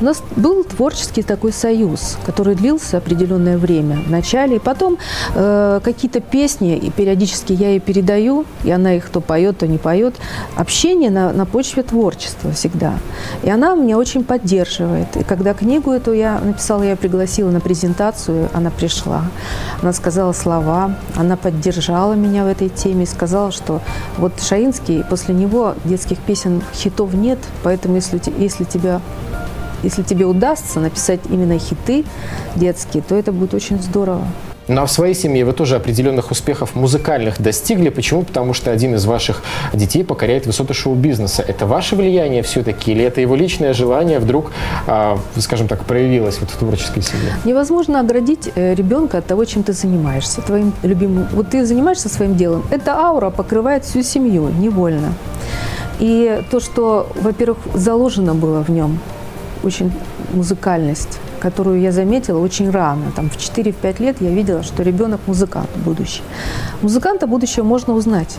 У 0.01 0.05
нас 0.05 0.21
был 0.35 0.63
творческий 0.63 1.23
такой 1.23 1.51
союз, 1.51 2.17
который 2.25 2.55
длился 2.55 2.97
определенное 2.97 3.57
время 3.57 3.97
в 3.97 4.09
начале. 4.09 4.57
И 4.57 4.59
потом 4.59 4.97
э, 5.35 5.79
какие-то 5.83 6.19
песни, 6.19 6.77
и 6.77 6.89
периодически 6.89 7.53
я 7.53 7.69
ей 7.69 7.79
передаю, 7.79 8.45
и 8.63 8.71
она 8.71 8.93
их 8.93 9.09
то 9.09 9.21
поет, 9.21 9.59
то 9.59 9.67
не 9.67 9.77
поет. 9.77 10.15
Общение 10.55 11.09
на, 11.09 11.33
на 11.33 11.45
почве 11.45 11.83
творчества 11.83 12.51
всегда. 12.51 12.93
И 13.43 13.49
она 13.49 13.75
меня 13.75 13.97
очень 13.97 14.23
поддерживает. 14.23 15.15
И 15.17 15.23
когда 15.23 15.53
книгу 15.53 15.91
эту 15.91 16.13
я 16.13 16.39
написала, 16.39 16.83
я 16.83 16.95
пригласила 16.95 17.49
на 17.49 17.59
презентацию, 17.59 18.49
она 18.53 18.69
пришла. 18.69 19.23
Она 19.81 19.93
сказала 19.93 20.33
слова, 20.33 20.95
она 21.15 21.37
поддержала 21.37 22.13
меня 22.13 22.43
в 22.43 22.47
этой 22.47 22.69
теме, 22.69 23.05
сказала, 23.05 23.51
что 23.51 23.81
вот 24.17 24.33
Шаинский, 24.41 25.03
после 25.03 25.33
него 25.33 25.75
детских 25.85 26.17
песен 26.19 26.61
хитов 26.73 27.13
нет, 27.13 27.38
нет. 27.39 27.47
Поэтому 27.63 27.95
если, 27.95 28.21
если, 28.37 28.63
тебя, 28.63 29.01
если 29.83 30.03
тебе 30.03 30.25
удастся 30.25 30.79
написать 30.79 31.19
именно 31.29 31.57
хиты 31.57 32.05
детские, 32.55 33.03
то 33.03 33.15
это 33.15 33.31
будет 33.31 33.53
очень 33.53 33.81
здорово. 33.81 34.25
Ну 34.67 34.81
а 34.81 34.85
в 34.85 34.91
своей 34.91 35.15
семье 35.15 35.45
вы 35.45 35.53
тоже 35.53 35.77
определенных 35.77 36.29
успехов 36.29 36.75
музыкальных 36.75 37.41
достигли. 37.41 37.89
Почему? 37.89 38.21
Потому 38.21 38.53
что 38.53 38.69
один 38.71 38.93
из 38.93 39.05
ваших 39.05 39.41
детей 39.73 40.03
покоряет 40.03 40.45
высоты 40.45 40.75
шоу-бизнеса. 40.75 41.43
Это 41.47 41.65
ваше 41.65 41.95
влияние 41.95 42.43
все-таки 42.43 42.91
или 42.91 43.03
это 43.03 43.19
его 43.19 43.35
личное 43.35 43.73
желание 43.73 44.19
вдруг, 44.19 44.51
а, 44.85 45.17
скажем 45.37 45.67
так, 45.67 45.85
проявилось 45.85 46.37
вот 46.39 46.51
в 46.51 46.57
творческой 46.57 47.01
семье? 47.01 47.33
Невозможно 47.45 47.99
оградить 47.99 48.51
э, 48.53 48.75
ребенка 48.75 49.17
от 49.17 49.25
того, 49.25 49.43
чем 49.45 49.63
ты 49.63 49.73
занимаешься, 49.73 50.41
твоим 50.41 50.71
любимым. 50.83 51.25
Вот 51.33 51.49
ты 51.49 51.65
занимаешься 51.65 52.07
своим 52.07 52.35
делом, 52.35 52.63
эта 52.69 52.93
аура 52.93 53.31
покрывает 53.31 53.85
всю 53.85 54.03
семью 54.03 54.49
невольно. 54.49 55.15
И 55.99 56.41
то, 56.49 56.59
что, 56.59 57.07
во-первых, 57.15 57.57
заложено 57.73 58.33
было 58.33 58.63
в 58.63 58.69
нем, 58.69 58.99
очень 59.63 59.91
музыкальность, 60.33 61.19
которую 61.39 61.81
я 61.81 61.91
заметила 61.91 62.39
очень 62.39 62.69
рано. 62.69 63.11
Там 63.15 63.29
в 63.29 63.37
4-5 63.37 64.01
лет 64.01 64.17
я 64.21 64.29
видела, 64.29 64.63
что 64.63 64.83
ребенок 64.83 65.19
музыкант 65.27 65.69
будущий. 65.75 66.23
Музыканта 66.81 67.27
будущего 67.27 67.63
можно 67.63 67.93
узнать 67.93 68.37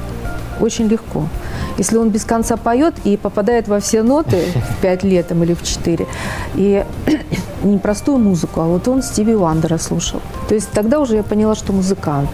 очень 0.60 0.86
легко. 0.86 1.26
Если 1.78 1.96
он 1.96 2.10
без 2.10 2.24
конца 2.24 2.56
поет 2.56 2.94
и 3.04 3.16
попадает 3.16 3.68
во 3.68 3.80
все 3.80 4.02
ноты 4.02 4.44
в 4.78 4.82
5 4.82 5.04
лет 5.04 5.28
там, 5.28 5.42
или 5.42 5.54
в 5.54 5.62
4, 5.62 6.06
и 6.54 6.84
не 7.62 7.78
простую 7.78 8.18
музыку, 8.18 8.60
а 8.60 8.66
вот 8.66 8.86
он 8.88 9.02
Стиви 9.02 9.34
Уандера 9.34 9.78
слушал. 9.78 10.20
То 10.48 10.54
есть 10.54 10.70
тогда 10.70 11.00
уже 11.00 11.16
я 11.16 11.22
поняла, 11.22 11.54
что 11.54 11.72
музыкант. 11.72 12.30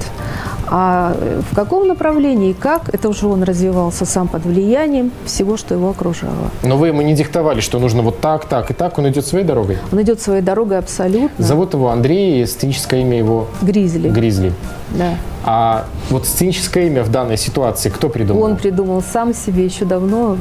А 0.68 1.14
э, 1.18 1.40
в 1.50 1.55
каком 1.55 1.87
направлении 1.88 2.50
и 2.50 2.55
как, 2.55 2.92
это 2.94 3.09
уже 3.09 3.26
он 3.26 3.42
развивался 3.42 4.05
сам 4.05 4.29
под 4.29 4.44
влиянием 4.44 5.11
всего, 5.24 5.57
что 5.57 5.74
его 5.74 5.90
окружало. 5.90 6.50
Но 6.62 6.76
вы 6.76 6.88
ему 6.88 7.02
не 7.02 7.14
диктовали, 7.14 7.61
что 7.61 7.79
нужно 7.79 8.02
вот 8.02 8.20
так, 8.20 8.46
так 8.46 8.70
и 8.70 8.74
так, 8.74 8.98
он 8.98 9.09
идет 9.09 9.26
своей 9.26 9.44
дорогой? 9.44 9.79
Он 9.92 10.02
идет 10.02 10.20
своей 10.20 10.42
дорогой 10.42 10.79
абсолютно. 10.79 11.44
Зовут 11.44 11.74
его 11.74 11.90
Андрей, 11.90 12.46
сценическое 12.46 13.00
имя 13.00 13.18
его? 13.18 13.46
Гризли. 13.62 14.09
Гризли. 14.09 14.52
Да. 14.90 15.14
А 15.49 15.87
вот 16.11 16.27
сценическое 16.27 16.87
имя 16.89 17.05
в 17.05 17.11
данной 17.11 17.39
ситуации 17.39 17.89
кто 17.89 18.09
придумал? 18.09 18.43
Он 18.43 18.57
придумал 18.57 19.01
сам 19.01 19.33
себе 19.33 19.65
еще 19.65 19.85
давно, 19.85 20.37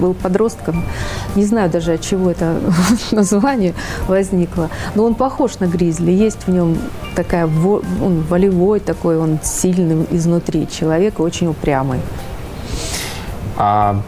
был 0.00 0.14
подростком. 0.14 0.84
Не 1.36 1.44
знаю 1.44 1.70
даже, 1.70 1.92
от 1.92 2.00
чего 2.00 2.30
это 2.30 2.58
название 3.10 3.74
возникло. 4.06 4.70
Но 4.94 5.04
он 5.04 5.14
похож 5.14 5.58
на 5.58 5.66
Гризли. 5.66 6.12
Есть 6.12 6.46
в 6.46 6.50
нем 6.50 6.78
такая, 7.14 7.44
он 7.46 8.22
волевой 8.22 8.80
такой, 8.80 9.18
он 9.18 9.38
сильный 9.42 10.06
изнутри 10.10 10.66
человек, 10.66 11.20
очень 11.20 11.48
упрямый. 11.48 12.00
А 13.58 14.00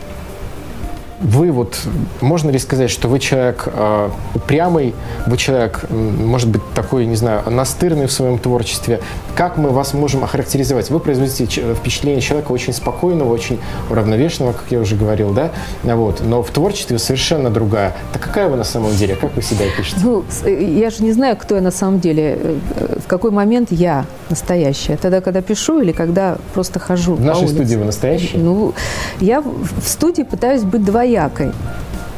вы 1.21 1.53
вот, 1.53 1.79
можно 2.21 2.51
ли 2.51 2.59
сказать, 2.59 2.91
что 2.91 3.09
вы 3.09 3.19
человек 3.19 3.65
э, 3.67 4.11
упрямый, 4.35 4.95
вы 5.27 5.37
человек, 5.37 5.85
может 5.91 6.49
быть, 6.49 6.63
такой, 6.75 7.05
не 7.07 7.17
знаю, 7.17 7.43
настырный 7.51 8.07
в 8.07 8.13
своем 8.13 8.39
творчестве. 8.39 9.01
Как 9.37 9.59
мы 9.59 9.69
вас 9.71 9.93
можем 9.93 10.25
охарактеризовать? 10.25 10.91
Вы 10.91 10.99
производите 10.99 11.75
впечатление 11.75 12.23
человека 12.23 12.53
очень 12.53 12.73
спокойного, 12.73 13.33
очень 13.33 13.61
уравновешенного, 13.91 14.53
как 14.53 14.65
я 14.71 14.81
уже 14.81 14.97
говорил, 14.97 15.33
да? 15.33 15.51
Вот. 15.83 16.23
Но 16.25 16.43
в 16.43 16.51
творчестве 16.51 16.99
совершенно 16.99 17.51
другая. 17.51 17.95
Так 18.13 18.23
какая 18.23 18.49
вы 18.49 18.57
на 18.57 18.65
самом 18.65 18.97
деле? 18.97 19.15
Как 19.15 19.35
вы 19.37 19.43
себя 19.43 19.67
пишете? 19.77 20.01
Ну, 20.03 20.25
я 20.47 20.91
же 20.91 21.03
не 21.03 21.13
знаю, 21.13 21.37
кто 21.37 21.57
я 21.57 21.61
на 21.61 21.71
самом 21.71 22.01
деле. 22.01 22.39
Э, 22.41 22.99
в 23.05 23.07
какой 23.07 23.31
момент 23.31 23.69
я 23.71 24.07
настоящая? 24.31 24.97
Тогда, 24.97 25.21
когда 25.21 25.43
пишу 25.43 25.81
или 25.81 25.93
когда 25.93 26.39
просто 26.55 26.79
хожу 26.79 27.15
В 27.15 27.21
нашей 27.21 27.49
студии 27.49 27.77
вы 27.77 27.85
настоящая? 27.85 28.39
Ну, 28.39 28.75
я 29.21 29.41
в 29.41 29.83
студии 29.85 30.23
пытаюсь 30.23 30.63
быть 30.63 30.85
двоякой 30.85 31.11
двоякой, 31.11 31.53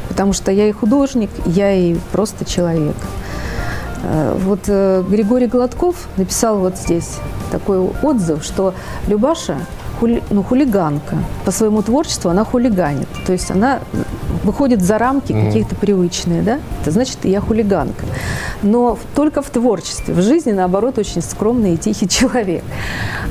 потому 0.09 0.33
что 0.33 0.51
я 0.51 0.67
и 0.67 0.71
художник, 0.71 1.29
я 1.45 1.73
и 1.73 1.95
просто 2.11 2.45
человек. 2.45 2.95
Э, 4.03 4.37
вот 4.39 4.59
э, 4.67 5.03
Григорий 5.09 5.47
Гладков 5.47 5.95
написал 6.17 6.57
вот 6.57 6.77
здесь 6.77 7.17
такой 7.51 7.79
отзыв, 7.79 8.43
что 8.43 8.73
Любаша 9.07 9.57
хули, 9.99 10.23
ну, 10.29 10.43
хулиганка. 10.43 11.17
По 11.45 11.51
своему 11.51 11.81
творчеству 11.81 12.29
она 12.29 12.43
хулиганит. 12.43 13.07
То 13.25 13.33
есть 13.33 13.51
она 13.51 13.79
выходит 14.43 14.81
за 14.81 14.97
рамки 14.97 15.31
mm-hmm. 15.31 15.47
каких-то 15.47 15.75
привычные, 15.75 16.41
да? 16.41 16.59
Это 16.81 16.91
значит, 16.91 17.17
я 17.23 17.41
хулиганка. 17.41 18.05
Но 18.61 18.97
только 19.15 19.41
в 19.41 19.49
творчестве. 19.49 20.13
В 20.13 20.21
жизни, 20.21 20.51
наоборот, 20.51 20.97
очень 20.97 21.21
скромный 21.21 21.73
и 21.73 21.77
тихий 21.77 22.07
человек. 22.09 22.63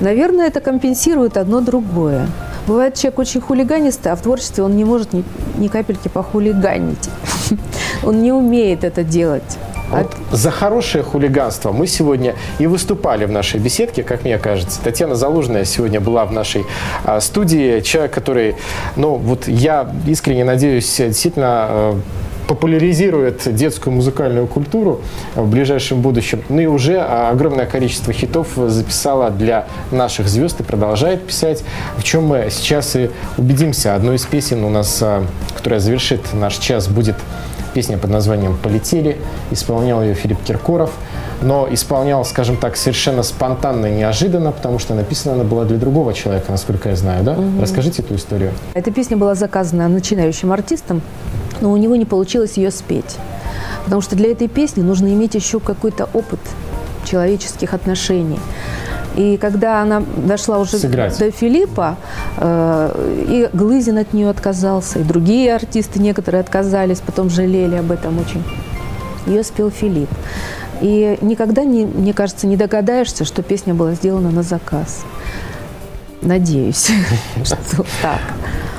Наверное, 0.01 0.49
это 0.49 0.61
компенсирует 0.61 1.37
одно 1.37 1.61
другое. 1.61 2.27
Бывает 2.67 2.95
человек 2.95 3.19
очень 3.19 3.41
хулиганистый, 3.41 4.13
а 4.13 4.17
в 4.17 4.23
творчестве 4.23 4.63
он 4.63 4.77
не 4.77 4.85
может 4.85 5.13
ни, 5.13 5.25
ни 5.59 5.69
капельки 5.69 6.09
похулиганить. 6.09 7.11
Он 8.05 8.23
не 8.23 8.33
умеет 8.33 8.85
это 8.85 9.05
делать. 9.05 9.59
Вот 9.93 10.17
за 10.31 10.51
хорошее 10.51 11.05
хулиганство 11.05 11.73
мы 11.73 11.87
сегодня 11.87 12.35
и 12.59 12.67
выступали 12.67 13.27
в 13.27 13.31
нашей 13.31 13.61
беседке, 13.61 14.03
как 14.03 14.25
мне 14.25 14.39
кажется. 14.39 14.81
Татьяна 14.83 15.15
Залужная 15.15 15.65
сегодня 15.65 16.01
была 16.01 16.25
в 16.25 16.33
нашей 16.33 16.65
а, 17.05 17.21
студии. 17.21 17.81
Человек, 17.81 18.13
который, 18.13 18.57
ну, 18.97 19.17
вот 19.17 19.49
я 19.49 19.91
искренне 20.07 20.45
надеюсь, 20.45 20.97
действительно 20.97 21.47
а, 21.49 22.01
популяризирует 22.49 23.55
детскую 23.55 23.95
музыкальную 23.95 24.47
культуру 24.47 25.01
в 25.35 25.49
ближайшем 25.49 26.01
будущем. 26.01 26.43
Ну 26.49 26.61
и 26.61 26.67
уже 26.67 26.99
огромное 26.99 27.67
количество 27.67 28.13
хитов 28.13 28.49
записала 28.57 29.31
для 29.31 29.67
наших 29.91 30.29
звезд 30.29 30.61
и 30.61 30.63
продолжает 30.63 31.27
писать, 31.27 31.65
в 31.97 32.03
чем 32.03 32.27
мы 32.27 32.49
сейчас 32.51 32.97
и 32.97 33.11
убедимся. 33.39 33.95
Одной 33.95 34.17
из 34.17 34.25
песен 34.25 34.65
у 34.65 34.71
нас, 34.71 34.99
а, 35.03 35.25
которая 35.57 35.81
завершит 35.81 36.33
наш 36.33 36.57
час, 36.57 36.89
будет 36.89 37.17
песня 37.73 37.99
под 37.99 38.11
названием 38.11 38.57
«Полетели». 38.57 39.19
Исполнял 39.51 40.03
ее 40.03 40.15
Филипп 40.15 40.43
Киркоров, 40.45 40.91
но 41.41 41.67
исполнял, 41.71 42.25
скажем 42.25 42.57
так, 42.57 42.77
совершенно 42.77 43.23
спонтанно 43.23 43.87
и 43.87 43.95
неожиданно, 43.95 44.53
потому 44.53 44.79
что 44.79 44.95
написана 44.95 45.35
она 45.35 45.45
была 45.45 45.65
для 45.65 45.79
другого 45.79 46.15
человека, 46.15 46.53
насколько 46.53 46.91
я 46.91 46.97
знаю, 46.97 47.25
да? 47.25 47.33
Угу. 47.33 47.61
Расскажите 47.61 48.03
эту 48.03 48.15
историю. 48.17 48.53
Эта 48.75 48.91
песня 48.91 49.17
была 49.17 49.35
заказана 49.35 49.89
начинающим 49.89 50.53
артистом, 50.53 51.03
но 51.61 51.73
у 51.73 51.77
него 51.77 51.97
не 51.97 52.05
получилось 52.05 52.57
ее 52.57 52.71
спеть. 52.71 53.17
Потому 53.85 54.01
что 54.01 54.17
для 54.17 54.31
этой 54.31 54.49
песни 54.49 54.83
нужно 54.83 55.09
иметь 55.09 55.35
еще 55.35 55.61
какой-то 55.61 56.09
опыт 56.13 56.41
человеческих 57.05 57.75
отношений. 57.75 58.39
И 59.17 59.37
когда 59.37 59.83
она 59.83 60.03
дошла 60.17 60.59
уже 60.59 60.79
Сыграть. 60.79 61.19
до 61.19 61.31
Филиппа, 61.31 61.97
э, 62.39 63.25
и 63.29 63.57
Глызин 63.57 63.99
от 63.99 64.13
нее 64.13 64.31
отказался, 64.31 65.01
и 65.01 65.03
другие 65.03 65.55
артисты 65.55 66.01
некоторые 66.01 66.41
отказались, 66.41 67.01
потом 67.01 67.29
жалели 67.29 67.77
об 67.77 67.91
этом 67.91 68.19
очень. 68.19 68.43
Ее 69.27 69.45
спел 69.45 69.71
Филипп. 69.71 70.09
И 70.81 71.19
никогда, 71.21 71.63
не, 71.63 71.85
мне 71.85 72.13
кажется, 72.13 72.47
не 72.47 72.57
догадаешься, 72.57 73.25
что 73.25 73.43
песня 73.43 73.75
была 73.75 73.95
сделана 73.95 74.31
на 74.31 74.43
заказ. 74.43 75.05
Надеюсь, 76.23 76.91
что 77.45 77.85
так. 78.01 78.21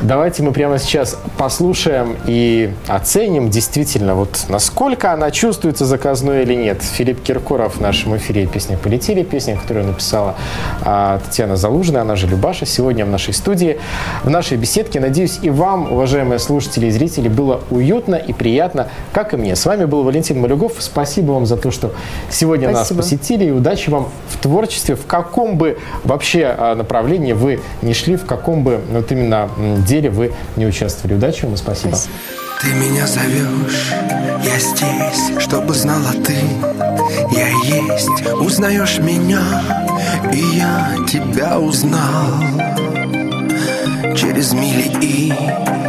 Давайте 0.04 0.44
мы 0.44 0.52
прямо 0.52 0.80
сейчас 0.80 1.18
послушаем 1.38 2.18
и 2.26 2.74
оценим 2.90 3.50
действительно, 3.50 4.16
вот 4.16 4.48
насколько 4.50 5.14
она 5.14 5.32
чувствуется 5.32 5.86
заказной 5.86 6.44
или 6.44 6.56
нет. 6.56 6.82
Филипп 6.82 7.24
Киркоров 7.24 7.78
в 7.78 7.80
нашем 7.80 8.18
эфире 8.18 8.46
песня 8.46 8.78
«Полетели», 8.78 9.24
песня, 9.24 9.56
которую 9.56 9.86
написала 9.86 10.36
а, 10.82 11.20
Татьяна 11.20 11.56
Залужная, 11.56 12.02
она 12.02 12.18
же 12.18 12.28
Любаша, 12.28 12.66
сегодня 12.66 13.06
в 13.06 13.10
нашей 13.10 13.34
студии, 13.34 13.80
в 14.26 14.30
нашей 14.30 14.58
беседке. 14.58 15.00
Надеюсь, 15.00 15.40
и 15.42 15.50
вам, 15.50 15.94
уважаемые 15.94 16.40
слушатели 16.40 16.88
и 16.88 16.92
зрители, 16.92 17.30
было 17.30 17.62
уютно 17.70 18.16
и 18.16 18.34
приятно, 18.34 18.90
как 19.14 19.34
и 19.34 19.38
мне. 19.38 19.56
С 19.56 19.66
вами 19.66 19.86
был 19.86 20.04
Валентин 20.04 20.42
Малюгов. 20.42 20.74
Спасибо 20.80 21.32
вам 21.32 21.46
за 21.46 21.56
то, 21.56 21.72
что 21.72 21.94
сегодня 22.30 22.70
Спасибо. 22.72 22.98
нас 22.98 23.06
посетили, 23.10 23.46
и 23.46 23.52
удачи 23.52 23.90
вам 23.90 24.10
в 24.28 24.36
творчестве, 24.36 24.98
в 24.98 25.06
каком 25.06 25.58
бы 25.58 25.78
вообще 26.04 26.54
а, 26.58 26.76
направлении 26.76 27.32
вы 27.32 27.62
не 27.82 27.94
шли, 27.94 28.18
в 28.18 28.26
каком 28.26 28.66
бы 28.66 28.82
вот 28.92 29.10
имменно 29.10 29.50
деле 29.78 29.93
вы 30.02 30.34
не 30.56 30.66
участвовали. 30.66 31.16
Удачи 31.16 31.46
вам 31.46 31.56
и 31.56 31.58
спасибо. 31.58 31.96
спасибо. 31.96 32.14
Ты 32.64 32.70
меня 32.76 33.06
зовешь, 33.06 33.92
я 34.42 34.58
здесь, 34.58 35.44
чтобы 35.44 35.74
знала 35.74 36.14
ты 36.26 36.38
Я 37.36 37.50
есть, 37.50 38.26
узнаешь 38.40 39.00
меня, 39.00 39.42
и 40.32 40.38
я 40.38 40.96
тебя 41.06 41.60
узнал 41.60 42.42
Через 44.16 44.54
мили 44.54 44.96
и 45.02 45.34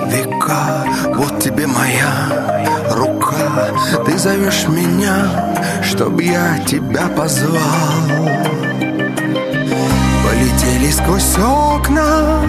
века, 0.08 0.84
вот 1.14 1.38
тебе 1.38 1.68
моя 1.68 2.88
рука 2.90 3.70
Ты 4.04 4.18
зовешь 4.18 4.66
меня, 4.66 5.54
чтобы 5.84 6.24
я 6.24 6.58
тебя 6.66 7.06
позвал 7.16 8.08
Полетели 10.24 10.90
сквозь 10.90 11.38
окна 11.38 12.40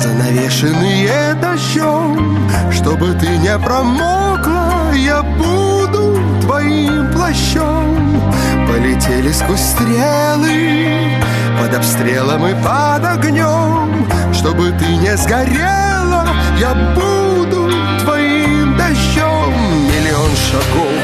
Занавешенные 0.00 1.34
дождем 1.34 2.48
Чтобы 2.72 3.12
ты 3.12 3.28
не 3.36 3.58
промокла 3.58 4.92
Я 4.94 5.22
буду 5.22 6.18
твоим 6.40 7.12
плащом. 7.12 8.22
Полетели 8.66 9.30
сквозь 9.30 9.60
стрелы 9.60 11.18
Под 11.60 11.74
обстрелом 11.74 12.46
и 12.46 12.54
под 12.62 13.04
огнем 13.04 14.08
Чтобы 14.32 14.72
ты 14.72 14.86
не 14.86 15.14
сгорела 15.18 16.26
Я 16.58 16.72
буду 16.94 17.70
твоим 18.02 18.78
дождем 18.78 19.52
Миллион 19.86 20.30
шагов 20.34 20.96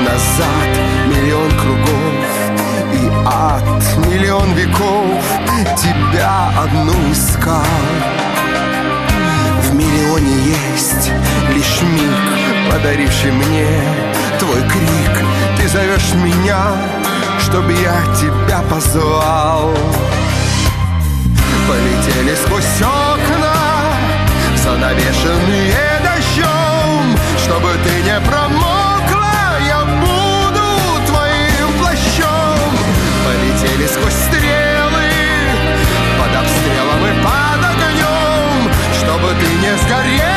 назад 0.00 0.68
Миллион 1.08 1.50
кругов 1.52 2.36
и 2.92 3.10
ад 3.24 3.64
Миллион 4.08 4.52
веков. 4.52 5.24
Тебя 5.76 6.50
одну 6.62 6.92
искал 7.12 8.15
есть 10.46 11.10
лишь 11.54 11.82
миг, 11.82 12.72
подаривший 12.72 13.32
мне 13.32 13.68
твой 14.38 14.60
крик. 14.62 15.24
Ты 15.58 15.68
зовешь 15.68 16.12
меня, 16.14 16.72
чтобы 17.40 17.72
я 17.72 18.02
тебя 18.14 18.62
позвал. 18.70 19.74
Полетели 21.68 22.34
сквозь 22.36 22.80
окна, 22.80 23.54
занавешенные 24.56 26.00
дождем 26.04 27.18
Чтобы 27.42 27.72
ты 27.84 28.02
не 28.02 28.20
промокла, 28.20 29.58
я 29.66 29.84
буду 29.84 31.06
твоим 31.06 31.72
плащом. 31.80 32.58
Полетели 33.24 33.86
сквозь 33.88 34.14
стрелы, 34.14 35.10
под 36.18 36.36
обстрелом 36.40 37.04
и 37.04 37.24
под 37.24 37.64
огнем 37.64 38.72
Чтобы 39.00 39.34
ты 39.40 39.48
не 39.56 39.76
сгорела, 39.78 40.35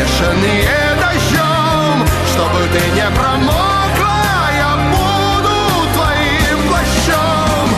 занавешенные 0.00 0.68
дождем, 0.98 2.06
чтобы 2.32 2.60
ты 2.72 2.90
не 2.92 3.10
промокла, 3.14 4.48
я 4.56 4.76
буду 4.90 5.54
твоим 5.94 6.68
плащом. 6.68 7.68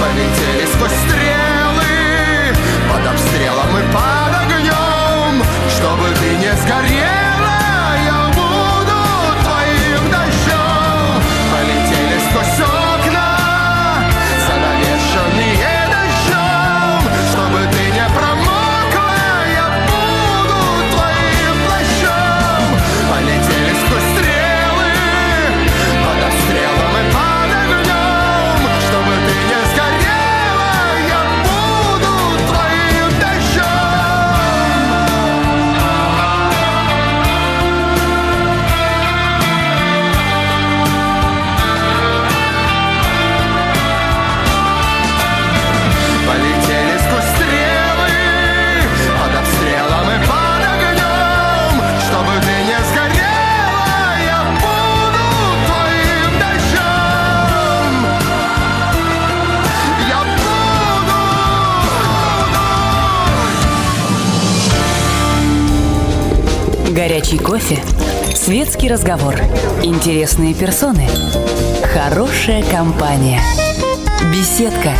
Полетели 0.00 0.66
сквозь 0.74 0.90
стрелы, 0.90 2.54
под 2.92 3.06
обстрелом 3.06 3.78
и 3.78 3.92
под 3.92 4.32
огнем, 4.42 5.44
чтобы 5.70 6.08
ты 6.20 6.36
не 6.36 6.52
сгорела, 6.56 7.09
разговор, 68.90 69.36
интересные 69.84 70.52
персоны, 70.52 71.06
хорошая 71.94 72.64
компания, 72.64 73.40
беседка, 74.32 74.90